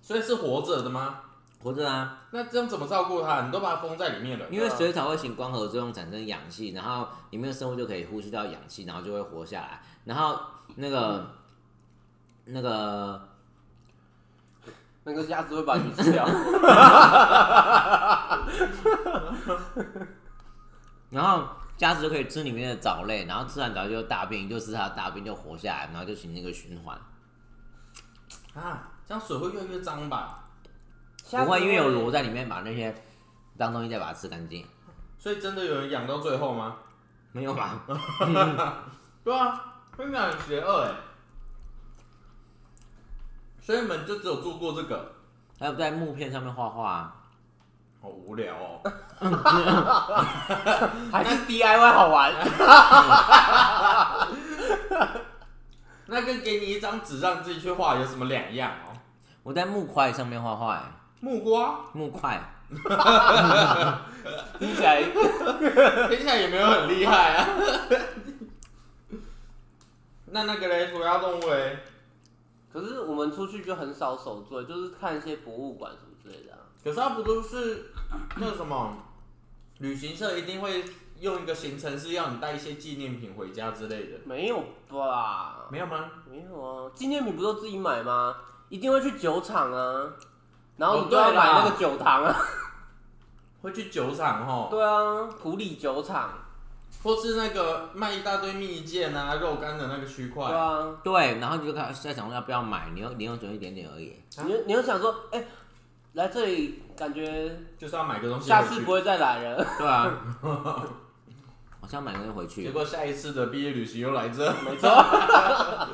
[0.00, 1.20] 所以是活着的吗？
[1.62, 3.42] 活着啊，那这样怎么照顾它？
[3.44, 4.48] 你都把它封在里面了。
[4.48, 9.82] 因为水草会行光合作用产生氧气，然后里面的生物就可以呼吸到氧气，然后就会活下来。
[10.04, 10.40] 然后
[10.76, 11.34] 那个
[12.46, 13.28] 那个
[15.04, 16.24] 那个鸭子会把鱼吃掉。
[21.10, 21.46] 然后
[21.80, 26.98] 鸭子就可以吃里面的藻类，然后吃完藻就大便，就是它的大便就活下来，然后就形成一个循环。
[28.54, 30.39] 啊，这样水会越来越脏吧？
[31.30, 32.94] 不会因为有螺在里面把那些
[33.58, 34.66] 脏东西再把它吃干净，
[35.18, 36.76] 所以真的有人养到最后吗？
[37.32, 37.80] 没有吧？
[39.22, 39.64] 对啊，
[39.96, 40.92] 真的很邪恶哎。
[43.60, 45.12] 所以你们就只有做过这个，
[45.58, 47.14] 还有在木片上面画画、啊，
[48.02, 48.80] 好无聊哦。
[51.12, 52.32] 还是 DIY 好玩。
[56.06, 58.96] 那跟给你一张纸让自己去画有什么两样哦？
[59.44, 60.82] 我在木块上面画画、欸，
[61.20, 62.42] 木瓜，木块，
[64.58, 65.02] 听起来
[66.08, 67.48] 听起来也没有很厉害啊。
[70.32, 71.78] 那那个嘞，涂鸦动物嘞？
[72.72, 76.58] 可是我们出去就很少手作，就是看一些博物馆什么之类的、啊。
[76.82, 77.90] 可是它不都是
[78.36, 78.96] 那个什么
[79.78, 80.84] 旅行社一定会
[81.18, 84.18] 用一个行程是要你带一些纪念品回家之类的？
[84.24, 85.66] 没有吧？
[85.70, 86.10] 没有吗？
[86.30, 88.36] 没有啊，纪念品不都自己买吗？
[88.68, 90.12] 一定会去酒厂啊，
[90.80, 92.34] 然后哦你就要买那个酒糖啊。
[93.62, 96.30] 会去酒厂吼，对啊，普里酒厂。
[97.02, 100.56] 或是那个卖一大堆蜜饯啊、肉干的那个区块对。
[100.56, 104.10] 啊，对，然后你就开始在想说要不要买，你又你又只有一点点而已。
[104.36, 105.42] 啊你你又想说，哎、
[106.14, 108.92] 来这里感觉就是要买个东西下次不。
[108.92, 109.64] 会再来了。
[109.78, 110.12] 对啊，
[111.80, 112.70] 好像买个就回去结。
[112.70, 114.90] 果下一次的毕业旅行又来这，没错，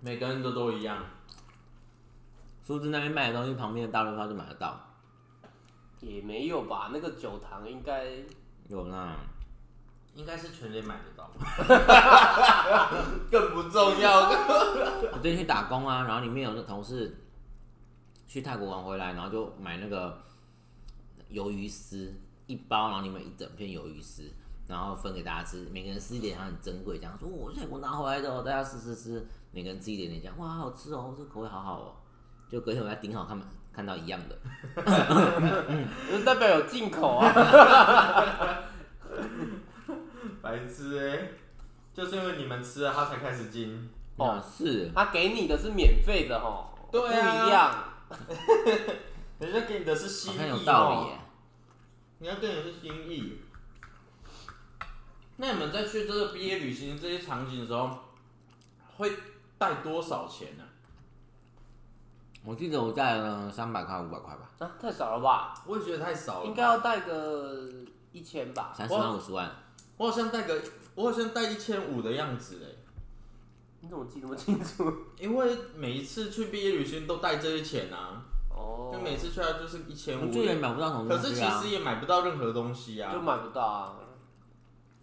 [0.00, 0.98] 每个人都都一样。
[2.70, 4.78] 苏芝那边卖的东西，旁边的大润发就买得到。
[5.98, 6.90] 也没有吧？
[6.92, 8.04] 那个酒糖应该
[8.68, 9.16] 有啦，
[10.14, 11.28] 应该是全联买得到，
[13.28, 14.20] 更不重要。
[15.12, 17.18] 我最近去打工啊，然后里面有个同事
[18.24, 20.22] 去泰国玩回来，然后就买那个
[21.32, 22.14] 鱿鱼丝
[22.46, 24.30] 一包，然后里面一整片鱿鱼丝，
[24.68, 31.96] 然后分给大家吃，每个人吃一点，它很珍贵，这样说我是泰国拿回来的哦，大家吃吃吃，每个人吃一点点，这样哇，好好吃哦，这个口味好好哦。
[32.50, 33.40] 就隔天我在顶好看
[33.72, 34.36] 看到一样的，
[36.10, 37.32] 就代表有进口啊。
[40.42, 41.28] 白痴哎、
[41.94, 43.88] 就是因为你们吃了，他才开始进。
[44.16, 47.84] 哦哦，是，他给你的是免费的吼，对啊不一样。
[49.38, 51.18] 人家给你的是心意好像有道理哦耶。
[52.18, 53.40] 你要给你的是心意。
[55.36, 57.98] 那你们在去这个毕业旅行这些场景的时候，
[58.98, 59.12] 会
[59.56, 60.64] 带多少钱呢、
[62.44, 65.54] 我记得我带了三百块、五百块吧，啊，太少了吧？
[65.66, 66.46] 我也觉得太少了。
[66.46, 67.68] 应该要带个
[68.12, 68.72] 一千吧。
[68.74, 69.50] 三十万、五十万。
[69.98, 70.62] 我好像带个，
[70.94, 72.68] 我好像带一千五的样子哎，
[73.80, 74.90] 你怎么记那么清楚？
[75.18, 81.68] 因为每一次去毕业旅行都带这些钱啊，哦，就每次去啊就是一千五就也买不到什么可是其实。
[81.68, 83.20] 也买不到任何东西啊就。
[83.20, 83.96] 买不到啊。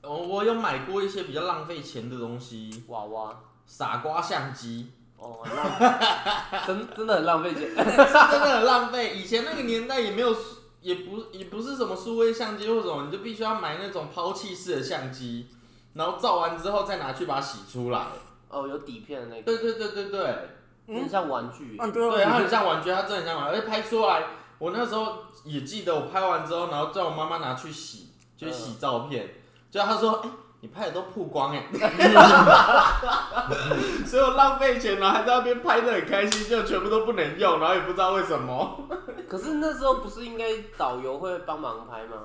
[0.01, 3.39] 我我有买过一些比较浪费钱的东西，娃娃。
[3.65, 5.99] 傻瓜相机，哦，很浪
[6.67, 7.69] 真真的很浪费钱。
[7.69, 9.15] 是 真的很浪费。
[9.15, 10.35] 以前那个年代也没有，
[10.81, 15.47] 也不也不是什么数位相机或什么，你就必须要买那种抛弃式的相机，
[15.93, 18.07] 然后照完之后再拿去把它洗出来。
[18.49, 21.77] 哦，有底片的那个，对对对对对，很像玩具。
[21.79, 24.23] 嗯，对，它很像玩具，它真的很像玩具，而且拍出来，
[24.59, 29.33] 我那时候也记得，我拍完之后，然后叫我妈妈拿去洗，去洗照片，
[29.69, 30.29] 就她说，哎、
[30.67, 31.63] 你拍的都曝光哎，
[34.05, 38.77] 所以我浪费钱了，还在那边拍的很开心，就全部都不能用，然后也不知道为什么。
[39.29, 40.45] 可是那时候不是应该
[40.77, 42.17] 导游会帮忙拍吗？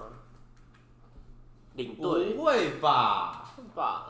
[1.74, 3.44] 领队不会吧？
[3.74, 4.06] 吧？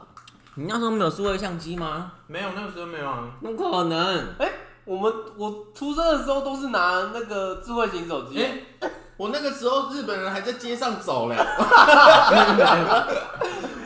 [0.54, 2.12] 你那时候没有数位相机吗？
[2.26, 3.28] 没有，那个时候没有啊。
[3.40, 4.34] 那可能。
[4.38, 4.50] 哎
[4.84, 8.42] 我们我出生的时候都是拿那个智慧型手机。
[8.42, 8.60] 哎、
[9.22, 11.37] 我那个时候日本人还在街上走嘞，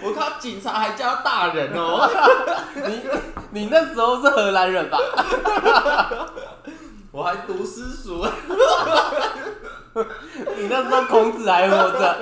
[0.00, 2.08] 我靠，警察还叫他大人哦、
[2.74, 3.02] 你
[3.50, 4.96] 你那时候是荷兰人吧？
[7.12, 8.26] 我还读私塾。
[10.56, 12.16] 你那时候孔子还活着。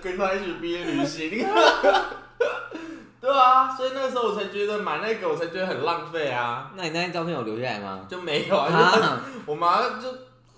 [0.00, 1.46] 跟他一起毕业旅行。
[3.20, 8.00] 对啊，所以那个时候我才觉得买那个，我才觉得很浪费啊，那你那些照片有留下来吗？
[8.08, 10.08] 就没有啊，我妈就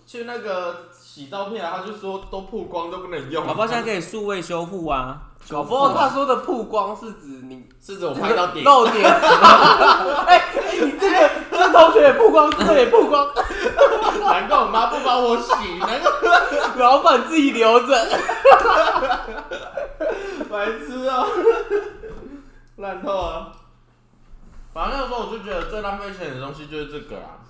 [0.07, 3.45] 去那个洗照片啊，他就说都曝光都不能用。
[3.45, 5.21] 宝宝现在可以数位修复啊。
[5.49, 9.03] 搞不好他说的曝光是指你是指我拍到点，露点。
[9.11, 13.27] 哎、哎你这个这同学也曝光，这个也曝光，
[14.21, 16.11] 难怪我妈不帮我洗，难怪
[16.77, 18.09] 老板自己留着。
[20.49, 21.27] 白痴啊、
[22.77, 23.53] 烂透了。
[24.73, 27.43] 反正那个时候我就觉得最浪费钱的东西就是这个啊。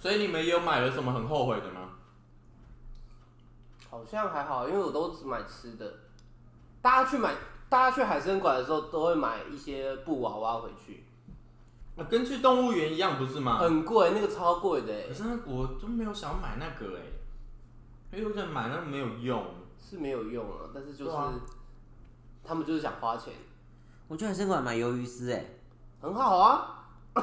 [0.00, 1.80] 所以你们也有买了什么很后悔的吗？
[3.96, 5.90] 好像还好，因为我都只买吃的。
[6.82, 7.34] 大家去买，
[7.70, 11.04] 大家去海参馆的时候都会买一些布娃娃回去，
[11.96, 13.56] 啊跟去动物园一样不是吗？
[13.58, 17.00] 很贵，那个超贵的欸可是那我都没有想要买那个哎、
[18.12, 19.42] 因为我觉得买那个没有用。
[19.78, 21.32] 是没有用啊，但是就是、对啊
[22.44, 23.32] 他们就是想花钱，
[24.08, 25.44] 我去海参馆买鱿鱼丝，哎，
[26.02, 26.72] 很好啊。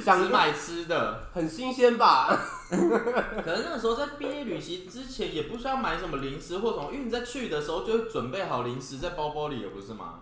[0.00, 2.28] 想只买吃的，很新鲜吧？
[2.70, 10.20] 可能那个时候在毕业旅行之前也不需要买什么零食或什么，因为你在去的时候就会准备好零食在包包里了，不是吗？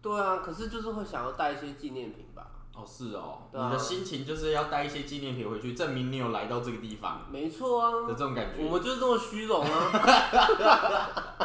[0.00, 2.46] 对啊，可是就是会想要带一些纪念品吧。
[2.74, 8.64] 哦，是哦，对啊你的心情就是要带一些纪念品回去，证明你有来到这个地方没错啊的，这种感觉。
[8.64, 9.90] 我们就是这么虚荣啊。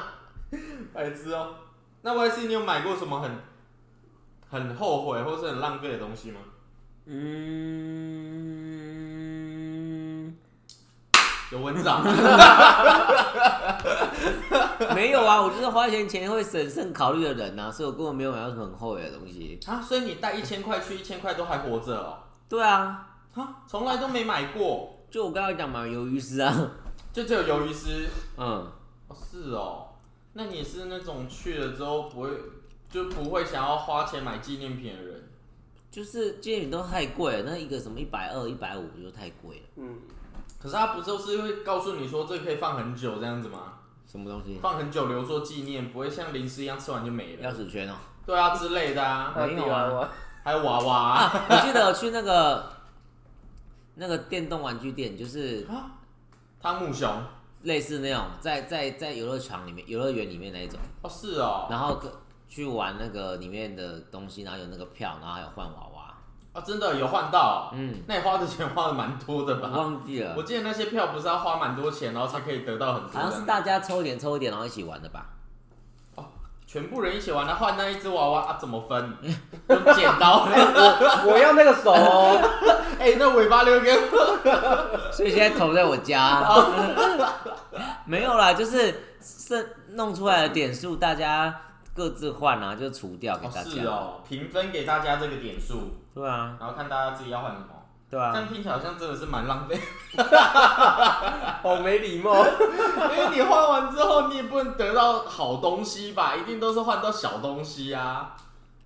[0.94, 1.56] 白痴哦。
[2.04, 3.40] 那 Y C 你有买过什么很
[4.52, 6.40] 很后悔或是很浪费的东西吗？
[7.06, 7.24] 嗯，
[11.52, 12.02] 有蚊子啊？
[14.96, 19.60] 没有啊，我就是花钱前会审慎考虑的人呐、所以我根本没有买到什么很后悔的东西。
[19.66, 22.20] 啊，所以你带一千块去，一千块都还活着哦？
[22.48, 26.72] 对啊，啊，从来都没买过，就我刚刚讲嘛，鱿鱼丝啊，
[27.12, 28.08] 就只有鱿鱼丝。
[28.38, 28.72] 嗯，
[29.08, 29.88] 哦，是哦。
[30.34, 32.30] 那你是那种去了之后不会
[32.90, 35.23] 就不会想要花钱买纪念品的人？
[35.94, 39.64] 就是纪念品都太贵了，那一个什么一百二、一百五就太贵了。
[39.76, 40.00] 嗯，
[40.60, 43.74] 可是他不就是会告诉你说这可以放很久这样子吗？
[44.08, 44.58] 什么东西？
[44.60, 47.48] 放很久留作纪念，不会像零食一样吃完就没了。
[47.48, 47.94] 钥匙圈哦、
[48.26, 50.10] 对啊之类的啊，没有娃娃
[50.44, 51.22] 还有娃娃啊。
[51.26, 52.74] 啊，我记得我去那个
[53.94, 55.68] 那个电动玩具店，就是
[56.60, 57.08] 汤姆熊
[57.62, 62.20] 类似那种在在在游乐场里面、游乐园里面那一种，哦是哦，然后个
[62.54, 66.04] 去玩那个里面的东西，然后有那个票，然后还有换娃娃。
[66.54, 69.70] 啊真的有换到哦、嗯，那你花的钱花的蛮多的我吧？
[69.76, 75.26] 忘记了我，记得那些票不是要花蛮多钱，然后才可以得到很多好像是大家抽一点抽一点，然后一起玩的吧？
[76.14, 76.26] 哦
[76.68, 79.18] 全部人一起玩，那换那一只娃娃啊怎么分？
[79.68, 82.40] 用剪刀，我我要那个手哦。
[83.02, 85.10] 哎、那尾巴留给我。
[85.12, 86.48] 所以现在投在我家。
[88.06, 91.54] 没有啦，就是是弄出来的点数，大家
[91.94, 93.70] 各自换啊，就除掉给哦大家。
[93.70, 97.68] 是哦，评分给大家这个点数，对啊，然后看大家自己要换什么。
[98.10, 99.80] 这对啊，样听起来好像真的是蛮浪费，
[101.64, 102.36] 好没礼貌。
[102.46, 108.36] 因为你换完之后，你也不能得到好东西吧，一定都是换到小东西啊，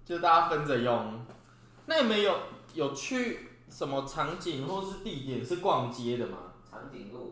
[0.05, 1.19] 就大家分着用。
[1.87, 2.33] 那你们有
[2.73, 6.37] 有去什么场景或是地点是逛街的吗？
[6.69, 7.29] 长颈鹿，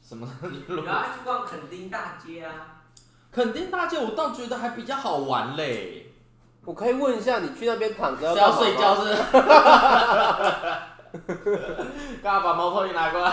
[0.00, 0.28] 什么
[0.68, 2.75] 然后，去逛垦丁大街啊。
[3.36, 6.06] 垦丁大街，我倒觉得还比较好玩嘞。
[6.64, 9.14] 我可以问一下，你去那边躺着是要干嘛吗睡觉是？
[12.22, 13.32] 刚刚把猫头鹰拿过来。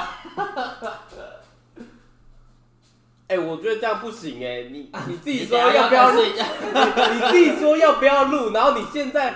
[3.30, 6.16] 哎、我觉得这样不行哎、你你自己说要不要录？
[6.20, 6.44] 睡觉？
[7.16, 9.36] 你自己说要不要录，然后你现在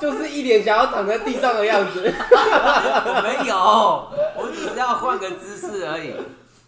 [0.00, 2.12] 就是一脸想要躺在地上的样子。
[2.12, 3.56] 我没有，
[4.36, 6.12] 我只是要换个姿势而已。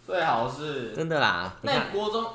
[0.07, 0.93] 最好是。
[0.93, 2.25] 真的啦，你那看你国中，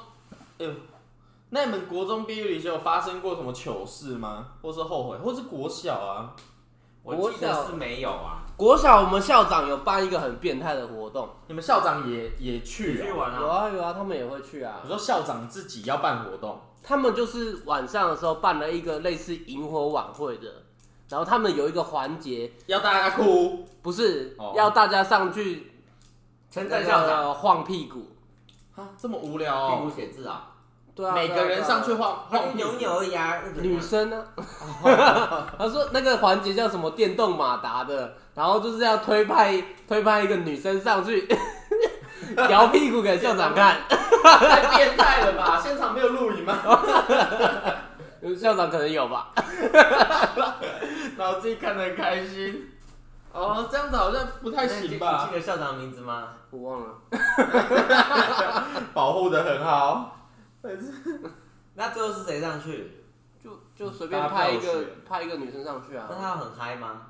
[1.50, 4.48] 那你们国中毕业旅行有发生过什么糗事吗？
[4.62, 6.34] 或是后悔，或是国小啊？
[7.02, 8.42] 我记得是没有啊。
[8.56, 13.14] 国小我们校长有办一个很变态的活动，你们校长也也去啊？
[13.14, 13.48] 玩啊有？
[13.48, 14.88] 啊有啊，他们也会去啊我。
[14.88, 20.62] 说校长自己要办活动，他们就是晚上的时候办了一个类似萤火晚会的，
[21.08, 25.72] 然后他们有一个环节，要大家哭，不是、哦要大家上去
[26.50, 28.06] 称赞校长晃屁股，
[28.76, 29.92] 啊，这么无聊哦。
[29.94, 30.53] 写字啊，
[30.94, 33.40] 对啊，每个人上去晃晃屁股扭而已啊。
[33.56, 34.24] 女生呢？
[35.58, 41.28] 他说那个环节叫什么电动马达的，然后就是要推派推派一个女生上去
[42.48, 45.60] 摇屁股给校长看，太变态了吧？
[45.62, 46.56] 现场没有录影吗？
[48.40, 49.30] 校长可能有吧。
[51.18, 52.70] 然后自己看得很开心。
[53.32, 55.26] 哦，这样子好像不太行吧？
[55.28, 56.28] 记得校长名字吗？
[56.50, 56.94] 我忘了，
[58.94, 60.16] 保护的很好。
[61.74, 63.04] 那最后是谁上去？
[63.42, 66.06] 就就随便派一个派一个女生上去啊。
[66.08, 67.08] 那他很嗨吗？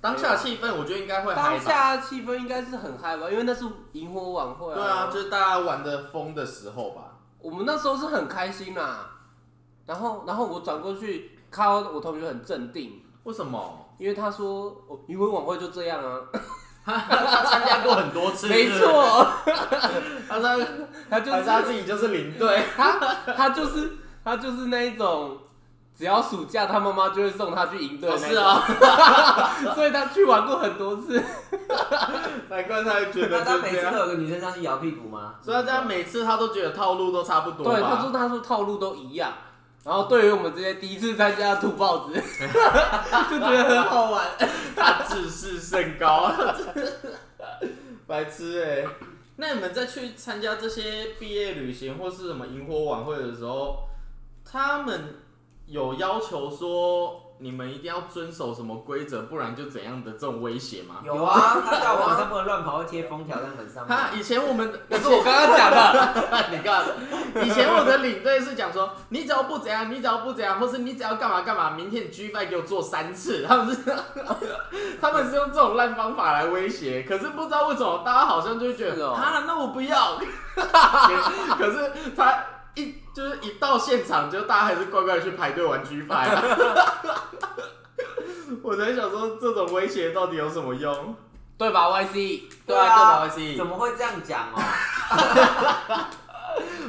[0.00, 1.60] 当下气氛，我觉得应该会嗨当吧。
[1.60, 4.74] 下气氛应该是很嗨吧，因为那是萤火晚会啊。
[4.74, 7.18] 对啊，就是大家玩的疯的时候吧。
[7.38, 9.10] 我们那时候是很开心啦。
[9.84, 13.86] 然后然后我转过去看到我同学很镇定，为什么？
[13.98, 16.20] 因为他说哦萤火晚会就这样啊。
[16.84, 19.26] 他他参加过很多次，没错，
[20.28, 20.64] 他说
[21.08, 22.62] 他就还是他自己就是领队。
[22.76, 22.98] 他
[23.36, 25.38] 他就是他就是那一种，
[25.96, 28.62] 只要暑假他妈妈就会送他去营队哦，是啊，
[29.74, 31.22] 所以他去玩过很多次。
[32.48, 33.58] 难怪他觉得那他。
[33.58, 35.34] 每次都有个女生上去摇屁股吗？
[35.42, 37.72] 所以他这样每次他都觉得套路都差不多。
[37.72, 39.32] 对，他说他说套路都一样。
[39.84, 42.12] 然后对于我们这些第一次参加的土包子，
[43.30, 44.26] 就觉得很好玩。
[44.76, 46.30] 他自视甚高，
[48.06, 48.84] 白痴哎、
[49.36, 53.88] 那你们在去参加这些毕业旅行或是什么萤火晚会的时候，
[54.44, 55.14] 他们
[55.66, 60.96] 有要求说你们一定要遵守什么规则，不然就怎样的这种威胁吗？
[61.02, 63.88] 有啊，他叫我晚上不能乱跑，会贴封条在门上面。
[63.88, 66.84] 他以前我们可是我刚刚讲的，你看，
[67.46, 73.82] 以前我的领队是讲说，你只要不怎样，你只要不怎样，或是你只要干嘛干嘛，明天你 G five 给我做三次，他们是
[75.00, 80.18] 他们是用这种烂方法来威胁，可是不知道为什么大家好像就会觉得，哦啊，那我不要，
[80.54, 82.44] 可是他
[82.80, 86.38] 一就是一到现场，就大家还是乖乖地去排队玩 G five，
[88.62, 91.14] 我在想说，这种威胁到底有什么用？
[91.58, 94.60] 对吧？YC，对啊，对吧啊，？YC，怎么会这样讲哦？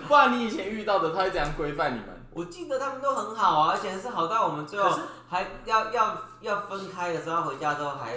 [0.07, 2.07] 不然你以前遇到的，他会怎样规范你们？
[2.33, 4.97] 我记得他们都很好啊，而且是好到我们最后
[5.29, 8.15] 还要要要分开的时候，回家之后还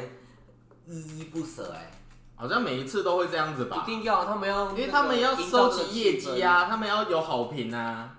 [0.87, 1.90] 依依不舍哎、
[2.37, 3.90] 好像每一次都会这样子吧一？
[3.90, 8.11] 定要，他们要，因为他们要收集业绩啊，他们要有好评啊，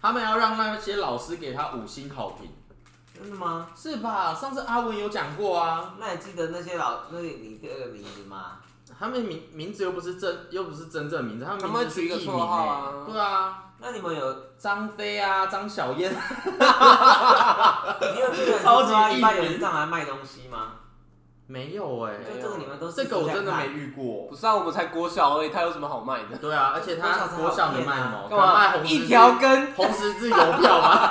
[0.00, 2.50] 他们要让那些老师给他五星好评，
[3.12, 3.66] 真的吗？
[3.76, 4.32] 是吧？
[4.34, 8.52] 上次阿文有讲过啊，那你记得那些老那你你这个名字吗？
[8.98, 16.10] 他们名名字又不是真，又不是真正名字，他们他们名字是取一个绰号啊欸对啊，那你们有张飞啊，张小燕，
[18.00, 20.72] 你有记得超级一般有艺名人上来卖东西吗？
[21.50, 24.36] 没有哎、就这个你们都这个我真的没遇过不。
[24.36, 26.36] 是啊，我们才国小而已，他有什么好卖的？
[26.36, 28.26] 对啊，而且他国国小能卖什么？
[28.28, 31.08] 干嘛卖红十字一条根红十字邮票吗？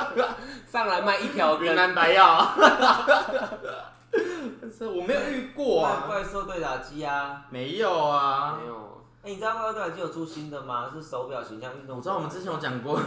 [0.66, 2.52] 上来卖一条云根，南白药。
[4.74, 5.92] 是我没有遇过看？
[5.92, 7.42] 啊，怪兽对打机啊！
[7.50, 8.66] 没有啊没。
[8.66, 10.86] 有，哎、你知道怪兽对打机有出新的吗？
[10.90, 11.98] 是手表形象运动。
[11.98, 12.98] 我知道我们之前有讲过，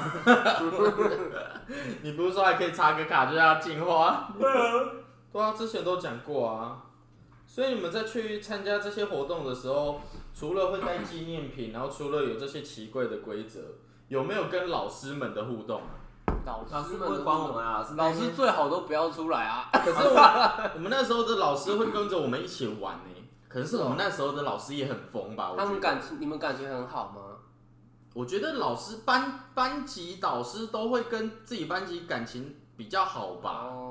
[2.03, 4.27] 你不是说还可以插个卡就要进化？
[5.31, 6.85] 对啊，之前都讲过啊。
[7.45, 9.99] 所以你们在去参加这些活动的时候，
[10.33, 13.59] 除了会带纪念品，然后除了有这些奇怪的规则，
[14.07, 15.97] 有没有跟老师们的互动啊？
[16.45, 19.69] 老老师不会师们都管我们啊，老师最好都不要出来啊！
[19.73, 23.09] 可是我我们那时候的老师会跟着我们一起玩呢、
[23.47, 25.53] 可是我们那时候的老师也很疯吧？
[25.57, 27.21] 他们感情，你们感情很好吗？
[28.13, 33.65] 我觉得老师班班级导师都会跟自己班级感情比较好吧？
[33.65, 33.88] 哦，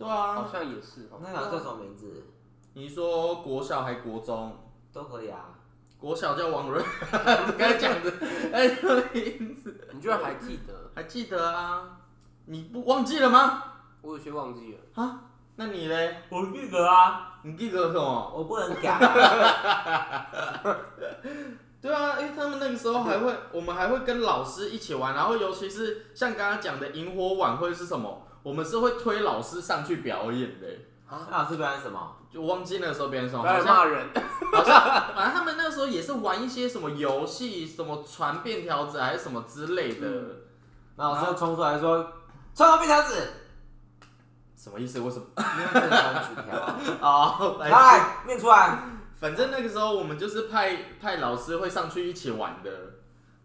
[0.00, 1.20] 对啊好啊，像也是哦。
[1.22, 2.24] 那老师叫什么名字？
[2.72, 4.56] 你说国小还国中？
[4.94, 5.50] 都可以啊。
[5.98, 6.82] 国小叫王瑞，
[7.12, 8.10] 刚才讲的，
[8.50, 8.66] 哎，
[9.12, 10.90] 名字你居然还记得？
[10.94, 11.98] 还记得啊？
[12.46, 13.62] 你不忘记了吗？
[14.00, 15.20] 我有些忘记了啊。
[15.56, 16.22] 那你嘞？
[16.30, 18.32] 我记得啊，你记得什么？
[18.34, 18.98] 我不能讲。
[21.82, 30.66] 对啊，因为他们那个时候还会，我们还会跟老师一起玩，然后尤其是像刚刚讲的萤火晚会是什么，我们是会推老师上去表演的，
[31.10, 32.16] 那老师表演什么？
[32.32, 34.06] 就忘记那个时候别人什么，不要好像骂人，
[34.52, 34.80] 好像
[35.14, 40.06] 反正他们那个时候也是玩一些什么游戏，什么传便条纸还是什么之类的，
[40.96, 42.12] 那老师就冲出来说
[42.54, 43.14] ：“传我便条纸，
[44.56, 45.00] 什么意思？
[45.00, 45.24] 为什么？
[45.36, 46.80] 因为不能传纸条啊。
[47.02, 48.78] 哦，来来，念出来。
[49.18, 52.70] 反正那个时候我们就是派派老师会上去一起玩的，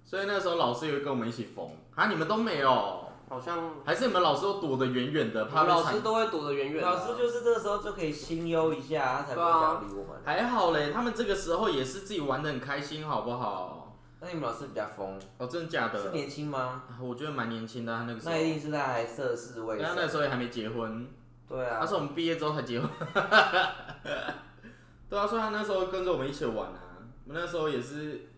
[0.06, 6.94] 所以那时候老师也会跟我们一起疯啊，你们都没有，好像还是你们老师都躲得远远的，怕被老师都会躲得远远的啊。
[6.94, 10.22] 老师就是这个时候就可以心忧一下，他才不会想理我们。
[10.24, 13.98] 还好嘞，他们这个时候也是自己玩的很开心，好不好？
[14.22, 16.02] 那你们老师比较疯，哦，真的假的？
[16.02, 16.84] 是年轻吗？
[16.88, 18.32] 啊我觉得蛮年轻的、啊，那个时候。
[18.32, 20.10] 那一定是他还涉世未他那深。
[20.10, 21.08] 时候也还没结婚，
[21.48, 22.90] 对啊他，是我们毕业之后才结婚。
[25.10, 26.80] 对啊，所以他那时候跟着我们一起玩啊。
[27.28, 28.30] 我们那时候也是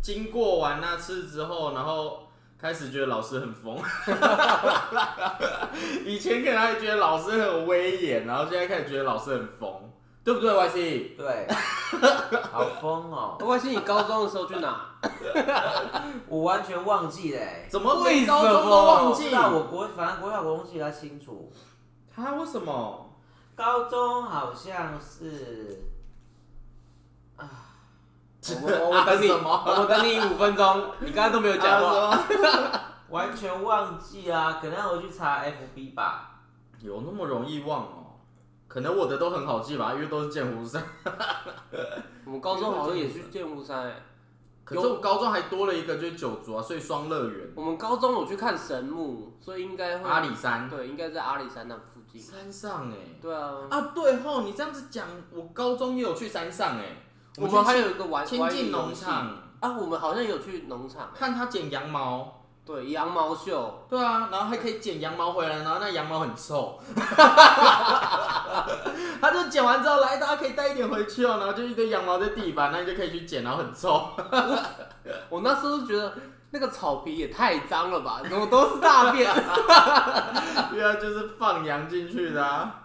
[0.00, 2.28] 经过完那次之后，然后
[2.60, 3.78] 开始觉得老师很疯。
[6.04, 9.90] 以前可能还觉得老师很有威严，然后现在开始觉得老师很疯，
[10.22, 10.98] 对不对？Y C？
[11.16, 11.46] 对，
[12.52, 13.36] 好疯哦！
[13.40, 14.94] 没关系，你高中的时候去哪？
[16.28, 17.66] 我完全忘记嘞。
[17.70, 19.34] 怎么为连高中都忘记？
[19.34, 21.50] 我我国，反正国小国中记得清楚。
[22.14, 23.06] 他为什么？
[23.56, 25.82] 高中好像是
[28.42, 30.90] 我等你， 我们等你五分钟。
[31.00, 32.08] 你刚才都没有讲话。
[32.08, 36.40] 啊什么 完全忘记啊，可能要回去查 FB 吧。
[36.80, 37.96] 有那么容易忘哦？
[38.68, 40.82] 可能我的都很好记吧，因为都是剑湖山。
[42.24, 44.02] 我们高中好像也去剑湖山欸。
[44.64, 52.20] 可是我高中还多了一个，就是九族啊，所以双乐园、我们高中有去看神木，所以应该会阿里山对，应该在阿里山那附近。
[52.22, 56.84] 山上哎、对啊，啊对吼，你这样子讲，我高中也有去山上哎、
[57.36, 66.78] 我们还有一个玩亲近农场啊，我们好像有去农场，看他剪羊毛，对，羊毛秀，对啊，然后还可以剪羊毛回来，然后那羊毛很臭，
[69.20, 74.08] 他就剪完之后来，大家可以带一点回去哦，然后就一堆羊毛在地板，那你就可以去剪，然后很臭。
[75.28, 76.14] 我那时候就觉得
[76.50, 78.20] 那个草皮也太脏了吧？
[78.28, 79.30] 怎么都是大便？
[80.72, 82.80] 对啊就是放羊进去的啊！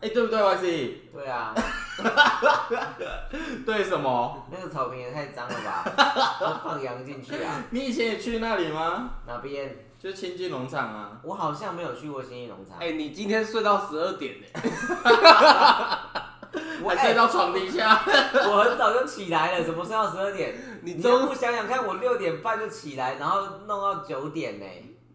[0.00, 1.10] 哎、对不对，Y C？
[1.12, 1.54] 对啊，
[3.66, 4.46] 对什么？
[4.50, 5.84] 那个草坪也太脏了吧？
[6.40, 7.62] 要放羊进去啊？
[7.70, 9.10] 你以前也去那里吗？
[9.26, 9.76] 哪边？
[9.98, 11.12] 就亲近农场啊。
[11.22, 12.78] 我好像没有去过新义农场。
[12.80, 14.46] 哎、你今天睡到十二点呢、
[16.82, 18.00] 我睡到床底下。
[18.06, 20.54] 我很早就起来了，怎么睡到十二点？
[20.82, 24.64] 你中不想想看，我六点半就起来，然后弄到九点呢。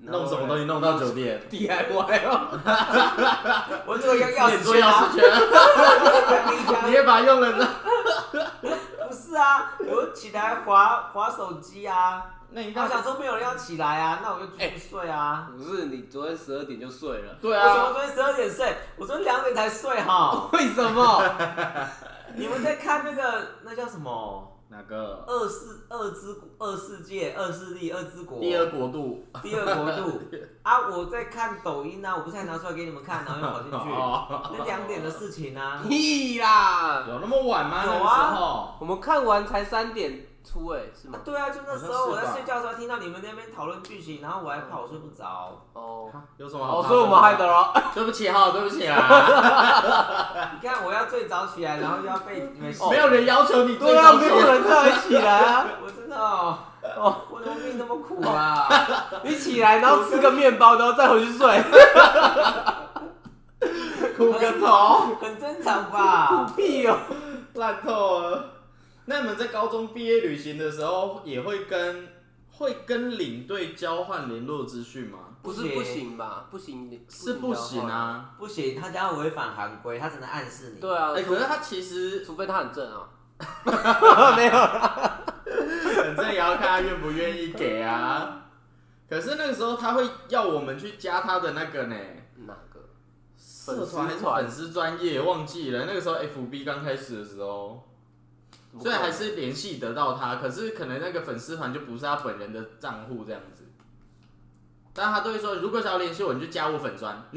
[0.06, 1.42] 弄什么东西弄到酒店？
[1.50, 2.60] DIY 哦？
[3.88, 7.68] 我这个要钥你做匙圈啊钥匙，圈， 你也把它用了呢？
[9.08, 12.24] 不是啊，我起来划划手机啊。
[12.52, 15.50] 那你我想说没有人要起来啊，那我就继续睡啊。
[15.58, 18.76] 不是，你昨天十二点就睡了，对我什么啊，昨天十二点睡？
[18.98, 20.48] 我昨天两点才睡哈。
[20.54, 21.24] 为什么？
[22.36, 24.55] 你们在看那个那叫什么？
[24.76, 25.24] 哪个？
[25.26, 29.26] 二世二之二世界二势力二之国第二国度。
[29.42, 30.20] 第二国度
[30.64, 30.90] 啊！
[30.90, 35.82] 我在看抖音啊，我不是还拿出来给你们看，然后又跑进去， 哦那两点的事情啊。
[35.88, 37.06] 屁啦！
[37.08, 37.86] 有那么晚吗？
[37.86, 38.76] 有啊。
[38.80, 41.18] 我们看完才三点出哎、是吗？
[41.26, 45.60] 对啊，就那时候我在睡觉的时候听到你们那边讨论剧情，然后我还怕我睡不着。
[45.74, 46.80] 哦，有什么好？
[46.80, 47.46] 哦，所以我们害的。
[47.48, 47.74] 咯。
[47.96, 48.96] 对不起哈，对不起啊。
[50.62, 55.66] 你看我要最早起来，然后就要被你们洗没有人要求你最对啊，早起没有人叫你起来啊！
[55.84, 56.58] 我真的哦，
[56.98, 58.70] 哦，我怎么命那么苦啊？
[59.24, 61.64] 你起来，然后吃个面包，然后再回去睡，
[64.16, 66.46] 哭个头，很正常吧？
[66.56, 66.98] 屁哦！
[67.56, 68.55] 烂透了。
[69.06, 72.08] 那你们在高中毕业旅行的时候，也会跟
[72.52, 75.20] 会跟领队交换联络资讯吗？
[75.42, 76.48] 不是不行吧？
[76.50, 77.84] 不行，是不行。
[77.84, 78.34] 啊。
[78.40, 80.82] 不行，他这样违反行规，他只能暗示你。
[80.82, 83.08] 对啊，哎、可是他其实除非他很正啊。
[84.36, 88.42] 没有，反正也要看他愿不愿意给啊。
[89.08, 91.96] 可是那个时候他会要我们去加他的那个呢，
[92.48, 92.80] 哪个？
[93.38, 95.86] 社团还是粉丝团粉丝专业忘记了。
[95.86, 97.88] 那个时候 FB 刚开始的时候，
[98.80, 103.64] 所以还是联系得到他，可是可能那个粉丝团就不是他本人的账户这样子。
[104.94, 107.22] 但他都会说，如果想要联系我，你就加我粉砖。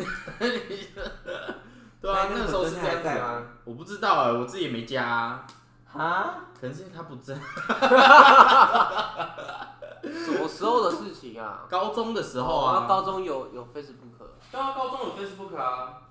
[2.01, 3.43] 对啊，那时候是粉这样子啊。
[3.65, 5.47] 我不知道哎、我自己也没加、啊，
[5.93, 6.35] 啊？
[6.61, 7.35] 可能是因为他不在。
[10.03, 11.67] 什么时候的事情啊？
[11.69, 14.17] 高中的时候哦啊，那高中有有 Facebook，
[14.53, 16.03] 对啊，高中有 Facebook 啊，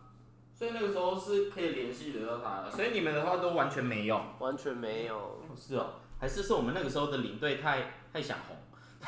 [0.57, 2.71] 所以那个时候是可以联系得到他的。
[2.71, 4.19] 所以你们的话都完全没有。
[4.39, 5.43] 完全没有。
[5.55, 5.85] 是哦，
[6.19, 8.57] 还是是我们那个时候的领队太太想红，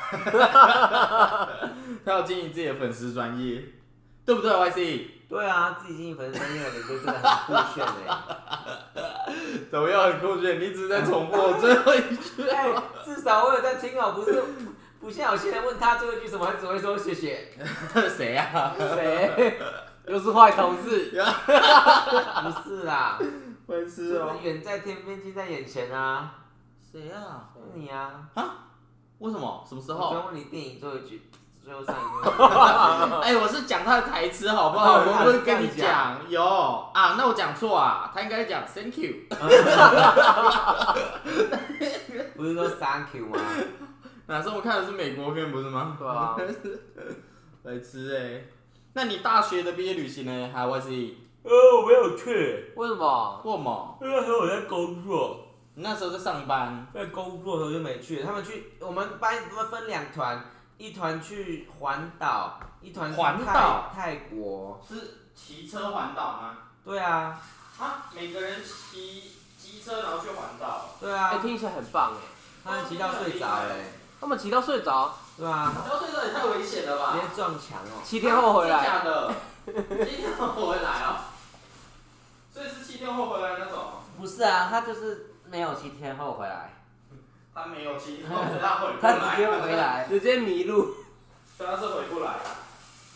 [2.04, 3.62] 他要经营自己的粉丝专业，
[4.24, 8.16] 对不对？Y C 对啊，自己经营粉丝专业的领队真的很酷炫哎。
[9.70, 10.02] 怎么样？
[10.04, 10.60] 很酷炫？
[10.60, 12.48] 你只是在重复我最后一句。
[12.48, 12.72] 哎，
[13.04, 14.42] 至少我有在听哦，不是
[15.00, 17.48] 不像有些人问他最后一句什么，他只会说谢谢。
[18.16, 18.72] 谁呀？
[18.78, 19.58] 谁？
[20.10, 21.10] 又是坏同事。
[21.14, 23.18] 不是啦，
[23.66, 24.44] 会吃哦就是。
[24.48, 26.34] 远在天边，近在眼前啊。
[26.90, 27.48] 谁啊？
[27.54, 28.28] 是你啊。
[29.18, 29.64] 为什么？
[29.68, 30.12] 什么时我候？
[30.14, 31.22] 刚问你电影最后一句，
[31.62, 32.30] 最后上一句。
[33.22, 34.98] 哎，我是讲他的台词好不好？
[34.98, 36.18] 哦我不是跟你讲。
[36.28, 36.42] 有
[36.94, 39.14] 啊，那我讲错啊，他应该讲 Thank you。
[42.36, 43.38] 不是说 Thank you 吗？
[44.26, 45.94] 哪时候我看的是美国片不是吗？
[45.98, 46.34] 对啊，
[47.64, 48.42] 来吃哎。
[48.92, 50.50] 那你大学的毕业旅行呢？
[50.52, 51.14] 还 Y C？
[51.42, 53.40] 呃，我没有去，为什么？
[53.44, 53.98] 为什么？
[54.02, 56.86] 因为那时候我在工作，你那时候在上班。
[56.92, 58.22] 在工作的时候就没去。
[58.22, 60.44] 他们去，我们班分分两团，
[60.76, 64.80] 一团去环岛，一团去泰环岛泰国。
[64.86, 64.94] 是
[65.34, 66.58] 骑车环岛吗？
[66.84, 67.40] 对啊，
[67.78, 70.90] 啊，每个人骑机车然后去环岛。
[70.96, 72.18] 哎、对啊，听起来很棒哎。
[72.62, 77.12] 他们骑到睡着嘞，他们骑到睡着，对啊，要睡着也太危险了吧？
[77.14, 78.02] 直接撞墙哦。
[78.04, 78.84] 七天后回真来。
[78.84, 79.34] 假的？
[80.06, 81.24] 七天后回来啊？
[82.52, 83.78] 所以是七天后回来那种？
[84.18, 86.74] 不是啊，他就是没有七天后回来，
[87.54, 89.36] 他没有七天后，他回不他来。
[89.36, 89.72] 直接回。
[89.76, 90.94] 来，直接迷路
[91.56, 92.34] 对，他是回不来。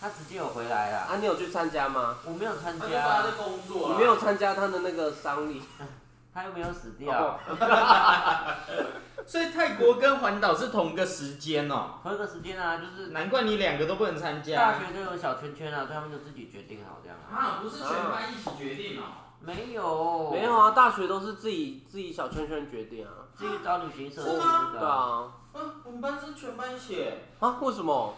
[0.00, 1.06] 他直接有回来啦。
[1.10, 1.16] 啊！
[1.18, 2.16] 你有去参加吗？
[2.24, 3.92] 我没有参他就加他在，工作啊。
[3.92, 5.62] 你没有参加他的那个丧礼，
[6.34, 7.38] 他又没有死掉，
[9.24, 12.00] 所以泰国跟环岛是同个时间哦。
[12.02, 14.78] 同一个时间啊，就是难怪你两个都不能参大加。
[14.78, 17.30] 学就有小圈圈啊，所以他们就自己决定好这样啊。
[17.32, 19.04] 啊，不是全班一起决定哦。
[19.40, 23.10] 没有，没有啊，大学都是自己自己小圈圈决定啊。
[23.34, 25.24] 自己找旅行社是吗对，啊，
[25.54, 27.04] 嗯，我们班是全班一起。
[27.38, 28.14] 啊，为什么？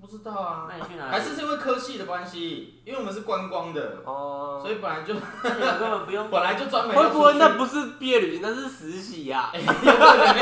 [0.00, 0.66] 不知道啊。
[0.68, 1.10] 那你去哪里？
[1.10, 7.38] 还是是因为科系的关系，因为我们是观光的，哦、所以本来就那你根本不用， 本来就专门要会不会去。
[7.38, 10.34] 那不是毕业旅行，那是实习呀、 有可能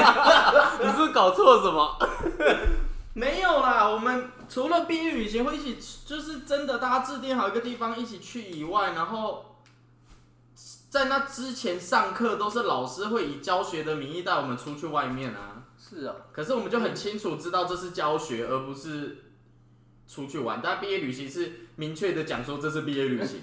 [0.80, 1.98] 你是不是搞错什么？
[3.14, 9.56] 没有啦，我们除了毕业旅行会一起，就是真的大家制定好一个地方一起去以外，然后
[10.88, 15.64] 在那之前上课都是老师会以教学的名义带我们出去外面啊。
[15.76, 19.27] 是哦，可是我们就很清楚知道这是教学，而不是
[20.08, 20.60] 出去玩。
[20.60, 23.42] 但毕业旅行是明确的讲说这是毕业旅行，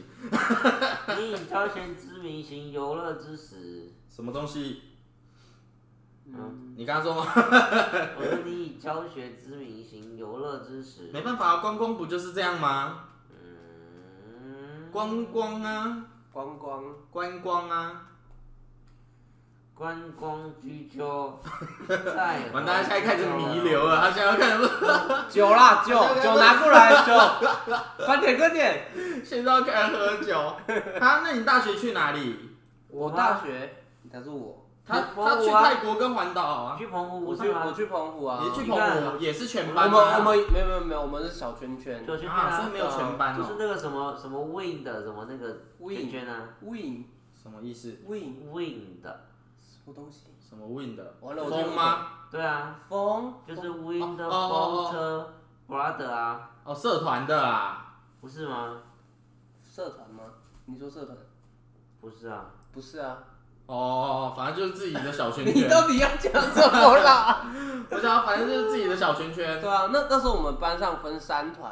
[1.17, 3.93] 你以教学之名行游乐之实。
[4.09, 4.81] 什么东西？
[6.27, 7.31] 嗯，你刚刚说吗？
[8.17, 11.11] 我说你以教学之名行游乐之实。
[11.13, 13.09] 没办法啊，观光不就是这样吗？
[13.29, 18.11] 嗯，观光啊，观光，观光啊。
[19.75, 21.37] 观光居酒，
[21.87, 24.69] 在完蛋，他现在开始弥留了，他现在要开始，
[25.29, 27.13] 酒啦酒酒拿过来 酒，
[28.05, 28.87] 快点快点。
[29.23, 30.53] 现在要开始喝酒。
[30.97, 32.55] 他，那你大学去哪里？
[32.87, 36.77] 我大学，他是我，他澎他去泰国跟环岛啊。
[36.79, 38.39] 去澎湖，我去我去澎湖啊。
[38.43, 39.97] 你去澎湖也是全我班吗？
[39.97, 41.97] 们我们没有没有没有，我们是小圈圈。
[42.29, 43.39] 啊，啊所以没有全班哦。
[43.39, 47.03] 就是那个什么什么 win 的什么那个圈 Win 圈啊 Win
[47.33, 49.34] 什么意思？Win win 的，什
[49.85, 50.27] 么东西？
[50.47, 50.99] 什么 Wind？？
[51.21, 52.07] 完了我风吗？
[52.31, 55.33] 对啊，风就是 Wind 哦哦哦风车
[55.67, 57.81] brother 啊，哦，社团的啊。
[58.21, 58.81] 不是吗？
[59.63, 60.23] 社团吗？
[60.65, 61.15] 你说社团？
[62.01, 63.17] 不是啊，不是啊。
[63.67, 65.69] 哦，反正就是自己的小圈圈 你圈。
[65.69, 67.45] 到底要讲什么啦？
[67.91, 69.59] 我想，反正就是自己的小圈圈。
[69.61, 71.71] 对啊，那那时候我们班上分三团，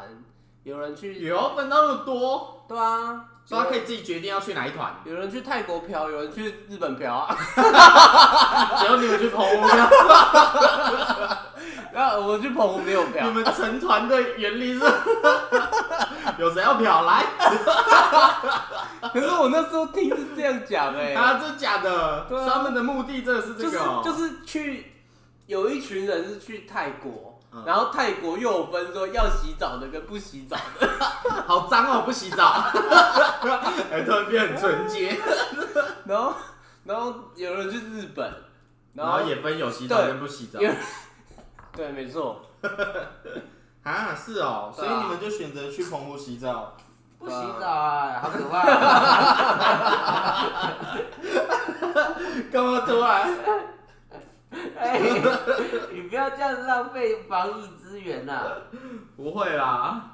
[0.63, 4.95] 有人去，有分那么多，对啊，所以他可以自己决定要去哪一团。
[5.03, 7.35] 有人去泰国嫖，有人去日本嫖啊，
[8.79, 9.89] 只有你们去澎湖漂，
[11.91, 14.85] 然后我去澎湖没有嫖你，们成团的原理是，
[16.39, 17.25] 有谁要嫖来？
[19.11, 22.45] 可是我那时候听是这样讲哎、啊，这假的，对啊。
[22.45, 24.01] 所以他们的目的真的是这就是个哦。
[24.03, 24.93] 就是去
[25.45, 30.89] 有一群人是去泰国，嗯然后泰国又有分说要洗澡的跟不洗澡的，
[31.45, 32.45] 好脏哦，不洗澡，
[33.91, 35.15] 哎，突然变很纯洁。
[36.05, 36.33] 然后
[36.83, 38.25] 然后有人去日本，
[38.93, 40.71] 然后然后也分有洗澡对跟不洗澡有
[41.75, 42.41] 对，没错，
[43.83, 46.75] 啊，是哦，所以啊你们就选择去澎湖洗澡。
[47.19, 50.47] 不洗澡啊，好可怕啊！
[52.51, 53.29] 干嘛突然？
[54.77, 54.99] 哎，
[55.91, 58.43] 你不要这样浪费防疫资源呐。
[59.17, 60.11] 不会啦。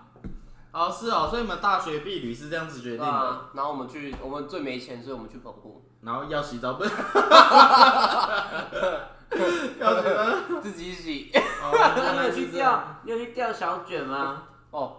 [0.71, 6.91] 哦，是哦，所以你们大学毕旅是这样子决定的，啊，然后我们去，我们最没钱，所以我们去澎湖，然后要洗澡不是？
[9.79, 10.59] 要洗澡。
[10.61, 11.31] 自己洗。
[11.61, 12.45] 哦，原你有去。
[12.55, 14.43] 钓，你有去钓小卷吗？
[14.71, 14.97] 哦，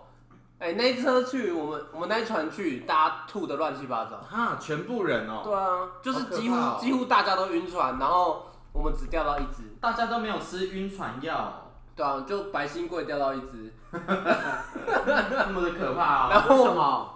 [0.58, 4.20] 哎、那一车去，我们我们那一船去，大家吐的乱七八糟。
[4.28, 9.62] 哈，全部人哦，对啊，就是几乎、几乎大家都晕船，然后我们只钓到一只。
[9.80, 16.30] 大家都没有吃晕船药，对啊，就白新贵钓到一只，那么的可怕哦。
[16.32, 17.14] 然后为什么？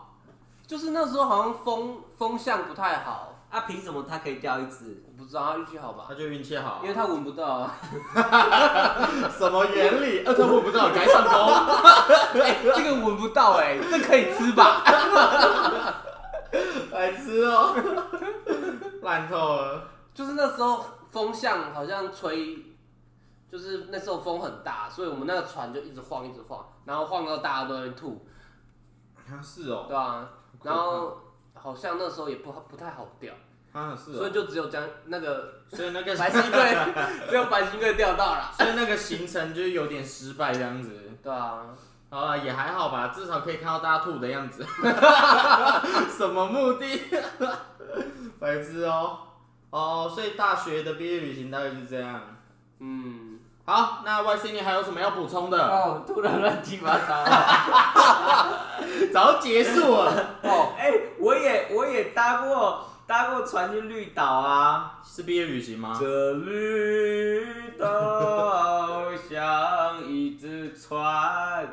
[0.66, 5.04] 就是那时候好像风风向不太好，啊，凭什么他可以钓一只？
[5.06, 7.74] 我不知道他运气好吧，他就运气好因，为他闻不到啊。
[9.36, 10.24] 什么原理？
[10.24, 11.30] 呃，他闻不到，该上钩。
[12.40, 14.82] 哎、这个闻不到哎、这可以吃吧？
[16.90, 17.74] 白吃哦，
[19.02, 19.82] 烂透了。
[20.14, 20.84] 就是那时候
[21.14, 22.58] 风向好像吹，
[23.48, 28.26] 就是那时候风很大，所以我们那个船就一直晃一直晃，然后晃到大家都会吐，
[29.14, 30.28] 啊，是哦，对啊，
[30.64, 31.18] 然后
[31.54, 33.32] 好像那时候也不不太好钓，
[33.72, 36.76] 啊，是哦，所以就只有将那个所以那个，白新贵，
[37.30, 40.90] 只有白新贵钓到了，所以那个行程就有点失败这样子。
[41.22, 41.68] 对啊，
[42.10, 44.66] 好了，也还好吧，至少可以看到大家吐的样子。
[46.10, 47.00] 什么目的？
[48.40, 49.18] 白痴哦。
[49.74, 52.20] 哦，所以大学的毕业旅行大概是这样。
[52.78, 55.58] 嗯，好，那 Y C 你还有什么要补充的？
[55.58, 58.60] 哦，突然乱七八糟啊。
[59.12, 60.36] 早就结束了。
[60.44, 65.00] 哦，哎、我也我也搭过搭过船去绿岛啊。
[65.04, 65.98] 是毕业旅行吗？
[66.00, 67.44] 这绿
[67.76, 71.68] 岛像一只船。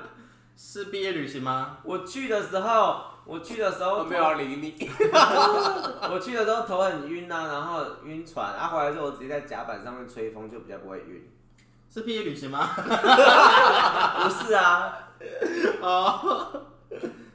[0.58, 1.78] 是毕业旅行吗？
[1.84, 4.76] 我去的时候，我去的时候我没有要理你，
[6.11, 11.30] 我去的时候头很晕啊、然后晕船，啊回来之后我直接在甲板上面吹风，就比较不会晕。
[11.93, 12.69] 是毕业旅行吗？
[12.76, 14.93] 不是啊，
[15.82, 16.61] 哦，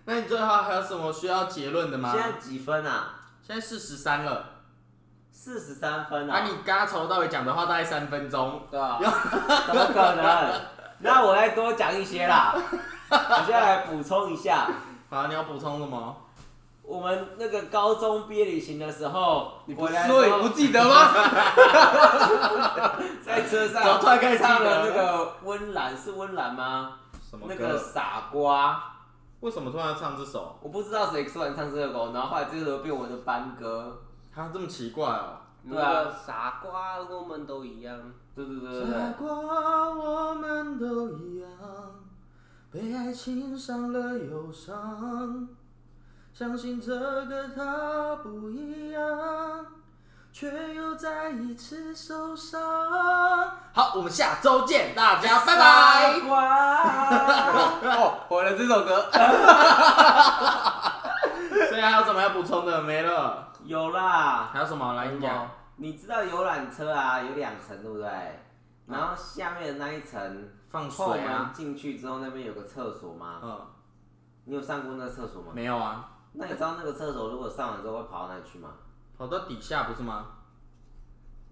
[0.05, 2.11] 那你最后还有什么需要结论的吗？
[2.12, 3.14] 现在几分啊？
[3.43, 4.53] 现在四十三了。
[5.30, 6.41] 四十三分啊，啊？
[6.45, 8.66] 你刚刚从头到尾讲的话大概三分钟。
[8.70, 8.99] 对啊，
[9.66, 10.61] 怎么可能？
[11.01, 12.53] 那我再多讲一些啦，
[13.11, 14.66] 我现在来补充一下。
[15.17, 16.14] 好，你要补充什么？
[16.83, 21.09] 我们那个高中毕业旅行的时候，你不回来的所以时候不记得吗？
[23.25, 26.99] 在车怎么上突然开始记得唱了那个温岚，是温岚吗？
[27.31, 27.79] 什么那个歌？
[27.79, 28.93] 傻瓜，
[29.41, 30.59] 为什么突然要唱这首？
[30.61, 34.03] 我不知道谁突然唱这首歌，然后后来这首变我的班歌。
[34.35, 35.39] 他这么奇怪哦。
[35.67, 37.99] 对啊那个傻瓜，我们都一样。
[38.35, 38.93] 对对对对对。
[39.19, 41.49] 瓜，我们都一样，
[42.77, 45.49] 被爱情伤了忧伤，
[46.35, 49.01] 相信这个他不一样，
[50.31, 52.61] 却又再一次受伤。
[53.72, 56.20] 好，我们下周见，大家 拜拜。
[57.97, 59.09] 哦，毁了这首歌。
[61.70, 62.83] 所以还有什么要补充的？
[62.83, 63.55] 没了。
[63.64, 65.49] 有啦，还有什么来你讲？
[65.77, 68.07] 你知道游览车啊有两层对不对？
[68.87, 71.51] 然后下面的那一层放后门水啊？
[71.55, 73.41] 进去之后，那边有个厕所吗？
[73.43, 73.67] 嗯，
[74.45, 75.49] 你有上过那个厕所吗？
[75.55, 78.71] 没有啊，那你知道那个厕所如果上完之后会跑到哪里去吗？
[79.17, 80.27] 跑到底下不是吗？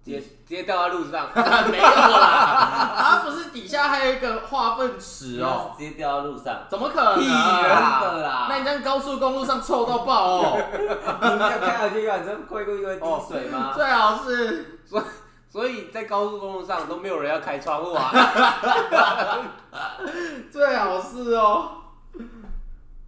[0.03, 1.29] 直接直接掉在路上。
[1.71, 5.71] 没有啦，它不是底下还有一个化粪池哦？
[5.75, 6.67] 直接掉到路上。
[6.69, 7.15] 怎么可能？
[7.17, 8.45] 屁真的啦！
[8.47, 10.61] 那你在高速公路上臭到爆哦！
[10.69, 13.73] 你没有看到这个，你这会故意会滴水吗？
[13.73, 15.03] 最好是所以
[15.93, 18.11] 在高速公路上都没有人要开窗户啊。
[20.51, 21.71] 最好是哦。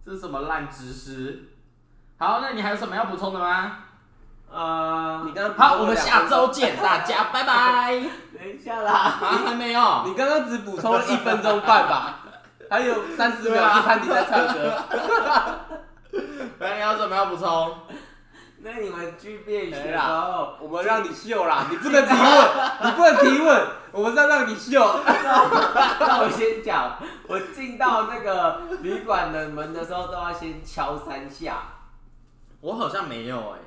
[0.04, 1.48] 这是什么烂知识？
[2.18, 3.78] 好，那你还有什么要补充的吗？
[4.50, 8.00] 呃，你刚刚好，我们下周见，大家拜拜。
[8.32, 10.02] 等一下啦，啊，还没有。
[10.06, 12.20] 你刚刚只补充了一分钟半吧？
[12.70, 14.72] 还有三十秒是潘迪在唱歌。
[16.58, 17.74] 那你有什么要补充？
[18.70, 24.78] 那你们去毕业旅行的时候，我们让你秀啦， 你不能提问，你不能提问，我们是要让你秀。
[25.06, 31.62] 那我先讲，我进到那个旅馆的门的时候，都要先敲三下，
[32.60, 33.58] 我好像没有哎。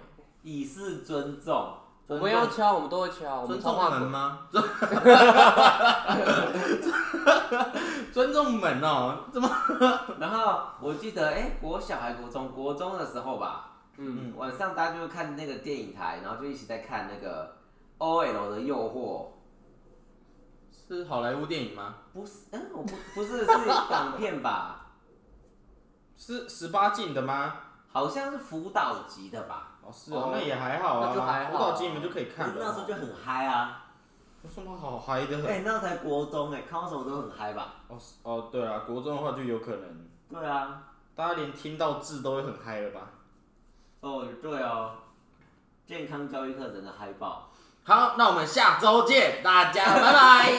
[0.44, 1.78] 以示尊重。
[2.08, 3.90] 我们要敲，我们都会敲，我们尊重。
[3.90, 4.40] 门吗？
[8.14, 9.50] 尊重门哦，怎么？
[10.20, 17.58] 然后我记得，哎、国小还国中，国中的时候吧，嗯，晚上大家就会看那个电影台，然后就一起在看那个
[18.00, 19.28] OL 的诱惑。
[20.72, 21.96] 是好莱坞电影吗？
[22.14, 23.46] 不是，嗯，我不不是是
[23.90, 24.88] 港片吧？
[26.18, 27.56] 是十八禁的吗？
[27.88, 29.78] 好像是辅导级的吧？
[29.84, 31.08] 哦，是哦哦，那也还好啊。
[31.10, 32.56] 那就还好辅导机你们就可以看了。
[32.58, 33.88] 那时候就很嗨啊！
[34.44, 35.48] 有什么好嗨的？
[35.48, 37.76] 哎、那才国中哎、看到什么都很嗨吧？
[37.88, 40.84] 哦是哦，对啊，国中的话就有可能，对啊，
[41.16, 43.02] 大家连听到字都会很嗨了吧？
[44.02, 44.94] 哦对哦，
[45.86, 47.52] 健康教育课程的嗨爆。
[47.84, 50.52] 好，那我们下周见，大家拜拜。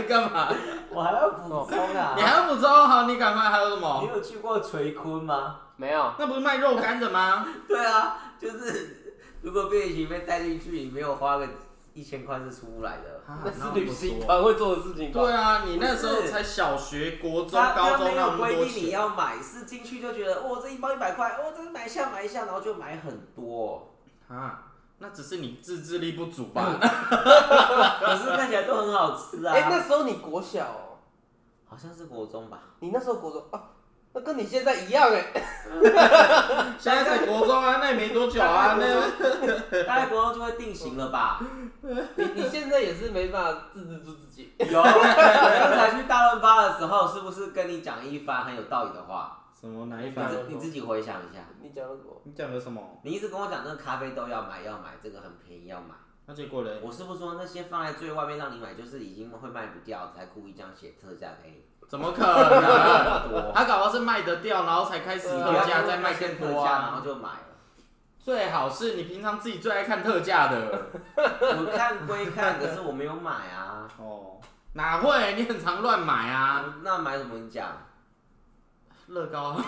[0.08, 0.48] 干嘛？
[0.90, 2.66] 我还要补充啊你还要补充？
[2.88, 4.08] 好，你赶快还有什么你？
[4.08, 5.60] 有去过垂坤吗？
[5.76, 7.46] 没有，那不是卖肉干的吗？
[7.68, 11.46] 对啊，就是如果毕业旅行被带进去，你没有花个
[11.92, 13.19] 一千块是出不来的。
[13.44, 15.20] 那是旅行团会做的事情吧？
[15.20, 18.90] 对啊，你那时候才小学、国中、他他高中那没有规多定你钱。
[18.90, 23.90] 要买，是进去就觉得哦，这一包一百块，哦，这个买一下买一下，然后就买很多，
[24.28, 24.64] 啊，
[24.98, 26.76] 那只是你自制力不足吧？
[26.80, 29.54] 可是看起来都很好吃啊。
[29.54, 30.98] 哎，那时候你国小哦，
[31.68, 32.58] 好像是国中吧？
[32.80, 33.62] 你那时候国中啊，
[34.12, 35.24] 那跟你现在一样哎。
[36.78, 41.40] 现在在国中啊，那也没多久啊， 那大概国中就会定型了吧？
[42.16, 44.52] 你你现在也是没办法制止住自己。
[44.58, 49.36] 有， 我刚才去大润发的时候，是不是跟你讲一番很有道理的话？
[49.58, 50.28] 什么哪一你番？
[50.30, 52.20] 自你自己回想一下，你讲了什么？
[52.24, 53.00] 你讲的什么？
[53.04, 55.94] 你一直跟我讲那个咖啡豆要买要买，这个很便宜要买。
[56.26, 56.70] 那结果呢？
[56.82, 61.64] 我是不是说那些放在最外面让你买，就是已经会卖不掉，才故意这样写特价给你？
[61.90, 63.52] 怎么可能？
[63.52, 67.02] 他搞不好是卖得掉，然后才开始特价，再卖更多特价，然后啊。
[67.04, 67.38] 就买了。
[68.20, 70.86] 最好是你平常自己最爱看特价的。
[71.16, 73.88] 我看归看，可是我没有买啊。
[73.98, 74.38] 哦，
[74.74, 75.34] 哪会？
[75.34, 76.64] 你很常乱买啊。
[76.84, 77.36] 那买什么？
[77.36, 77.66] 你讲。
[79.08, 79.56] 乐高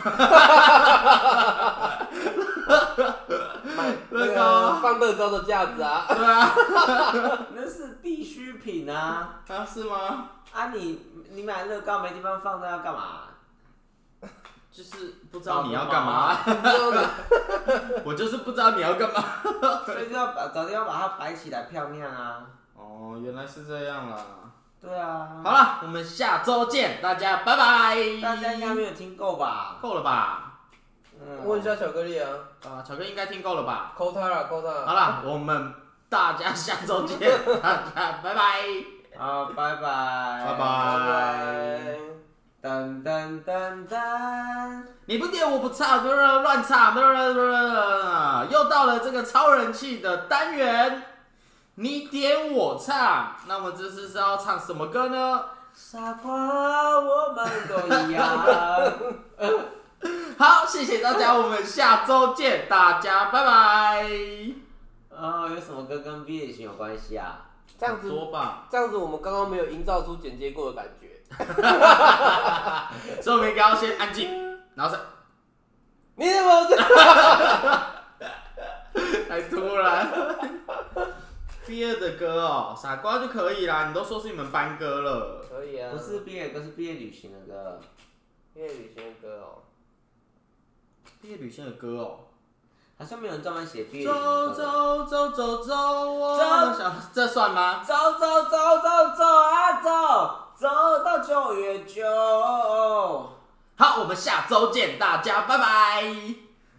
[4.12, 6.04] 那乐高个放乐高的架子啊。
[6.08, 6.52] 对啊，
[7.54, 9.40] 那是必需品啊！
[9.48, 10.28] 啊是吗？
[10.52, 11.00] 啊你，
[11.30, 13.22] 你买乐高没地方放，那要干嘛？
[14.70, 16.34] 就是不知道你要干嘛，
[18.06, 19.22] 我就是不知道你要干嘛。
[19.84, 22.46] 所以就要把找地方把它摆起来漂亮啊！
[22.74, 24.16] 哦，原来是这样啦。
[24.80, 27.96] 对啊，好了，我们下周见，大家拜拜。
[28.22, 29.76] 大家应该没有听够吧？
[29.82, 30.51] 够了吧？
[31.26, 32.28] 嗯问一下巧克力啊，
[32.64, 33.92] 啊，巧克力应该听够了吧？
[33.96, 34.86] 扣他了，扣他了。
[34.86, 35.72] 好了，我们
[36.08, 37.18] 大家下周见，
[37.62, 38.62] 大家拜拜。
[39.18, 41.96] 好，拜拜，拜拜拜拜。
[42.62, 44.82] 噔噔噔噔。
[45.06, 46.04] 你不点我不唱，
[46.42, 46.94] 乱唱，
[48.48, 51.02] 又到了这个超人气的单元，
[51.74, 53.36] 你点我唱。
[53.48, 55.44] 那么这次是要唱什么歌呢？
[55.74, 58.46] 傻瓜，我们都一样。
[60.38, 64.08] 好，谢谢大家，我们下周见，大家拜拜。
[65.10, 67.50] 哦，有什么歌跟毕业行有关系啊？
[67.78, 71.22] 这样子说吧，这样子我们刚刚没有营造出剪接过的感觉。
[73.22, 75.00] 所以我们应该要先安静，然后再。
[76.16, 76.76] 你怎么这？
[79.28, 80.08] 太突然。
[81.66, 85.44] 毕业的歌哦，傻瓜就可以啦，你都说是你们班歌了。
[85.48, 85.90] 可以啊。
[85.92, 87.80] 不是毕业歌，是毕业旅行的歌。
[88.52, 89.62] 毕业旅行的歌哦。
[91.22, 92.18] 毕业旅行的歌哦。
[92.98, 95.74] 好像没有人专门写毕业走走走走走，
[96.12, 97.80] 我想这算吗？
[97.84, 99.88] 走走走走走啊走，
[100.56, 102.02] 走到九月九。
[103.76, 106.02] 好，我们下周见，大家拜拜。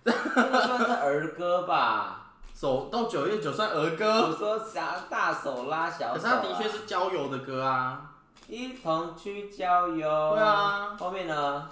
[0.03, 2.33] 这个算是儿歌吧？
[2.53, 4.27] 走到九月九算儿歌。
[4.27, 6.13] 我说想大手拉小手。
[6.15, 8.01] 可是它的确是郊游的歌啊。
[8.47, 10.35] 一同去郊游。
[10.35, 10.97] 对啊。
[10.99, 11.69] 后面呢？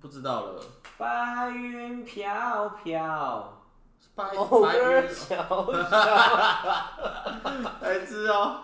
[0.00, 0.62] 不知道了。
[0.98, 3.52] 白云飘飘。
[4.14, 5.08] 白白云。
[5.14, 5.66] 飘飘。
[7.80, 8.60] 白知哦。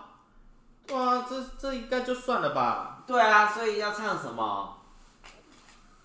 [0.91, 2.99] 哇，这这应该就算了吧？
[3.05, 4.77] 对啊，所以要唱什么？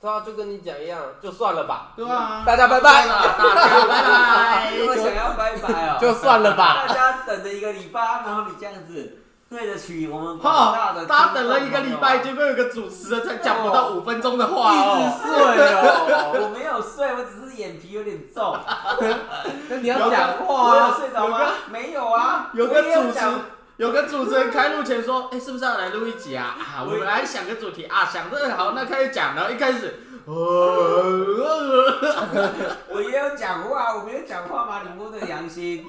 [0.00, 1.92] 对啊，就跟你讲一样，就算了吧。
[1.96, 3.06] 对啊，大家拜拜。
[3.06, 4.72] 大家拜拜。
[4.88, 5.98] 我想要拜拜哦。
[6.00, 6.86] 就算了吧。
[6.88, 9.21] 大家等了一个礼拜，然后你这样子
[9.52, 11.04] 对得起我们广大的。
[11.04, 14.98] 大家等了一个礼拜，结果有个主持人才讲不到五分钟的话哦。
[14.98, 16.32] 一直睡哦。
[16.42, 18.58] 我没有睡，我只是眼皮有点重。
[19.68, 20.96] 那你要讲话啊？
[20.98, 21.40] 睡着吗？
[21.70, 22.50] 没有啊。
[22.54, 23.20] 有个主持。
[23.78, 26.56] 有个主持人开录前说：“哎，是不是要来录一集啊？
[26.60, 29.34] 啊，我们来想个主题啊，想这个好，那开始讲。
[29.34, 30.04] 然后一开始，
[32.88, 34.82] 我也有讲话，我没有讲话吗？
[34.84, 35.84] 你摸着良心。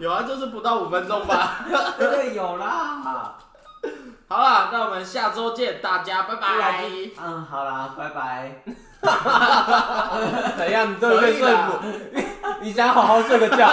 [0.00, 1.66] 有啊，就是不到五分钟吧。
[1.98, 3.36] 真的有啦。
[4.26, 6.84] 好了，那我们下周见，大家拜拜。
[7.22, 8.62] 嗯，好啦，拜拜。
[10.56, 10.90] 怎样？
[10.92, 11.78] 你终于被说服？
[12.62, 13.68] 你想好好睡个觉。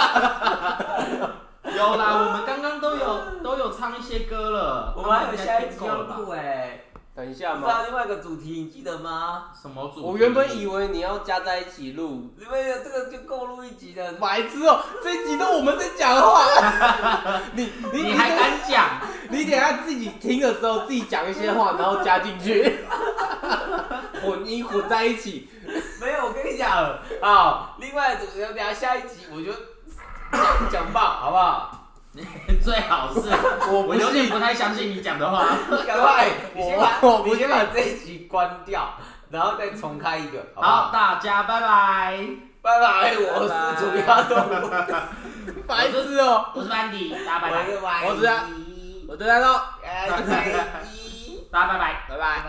[1.64, 4.92] 有啦，我们刚刚都有都有唱一些歌了。
[4.94, 6.84] 我们还有下一集要录哎，
[7.14, 7.68] 等一下嘛？
[7.68, 9.50] 知道另外一个主题，你记得吗？
[9.60, 10.06] 什么主题？
[10.06, 14.14] 我原本以为你要加在一起录，因为这个就够录一集的。
[14.14, 17.42] 白痴哦，这一集都我们在讲话。
[17.52, 19.00] 你你你还敢讲？
[19.28, 22.78] 你等下自己听的时候自己讲一些话，然后加进去，
[24.24, 25.50] 混音混在一起。
[26.00, 29.52] 没有，我跟你讲啊，另外主题等下下一集我就。
[30.32, 31.81] 讲讲吧，好不好？
[32.62, 33.20] 最好是，
[33.72, 35.46] 我我有点不太相信你讲的话。
[35.86, 38.94] 赶快， 你先把，你先把这一集关掉，
[39.30, 40.44] 然后再重开一个。
[40.54, 42.18] 好，大家拜拜，
[42.60, 43.14] 拜拜。
[43.16, 44.70] 我是主要动物，
[45.66, 46.46] 白痴哦。
[46.54, 47.56] 我是班迪，大家拜拜。
[48.04, 48.30] 我是，
[49.08, 49.60] 我是来喽。
[49.82, 50.52] 大家拜拜，
[51.50, 52.40] 大家拜拜，拜拜。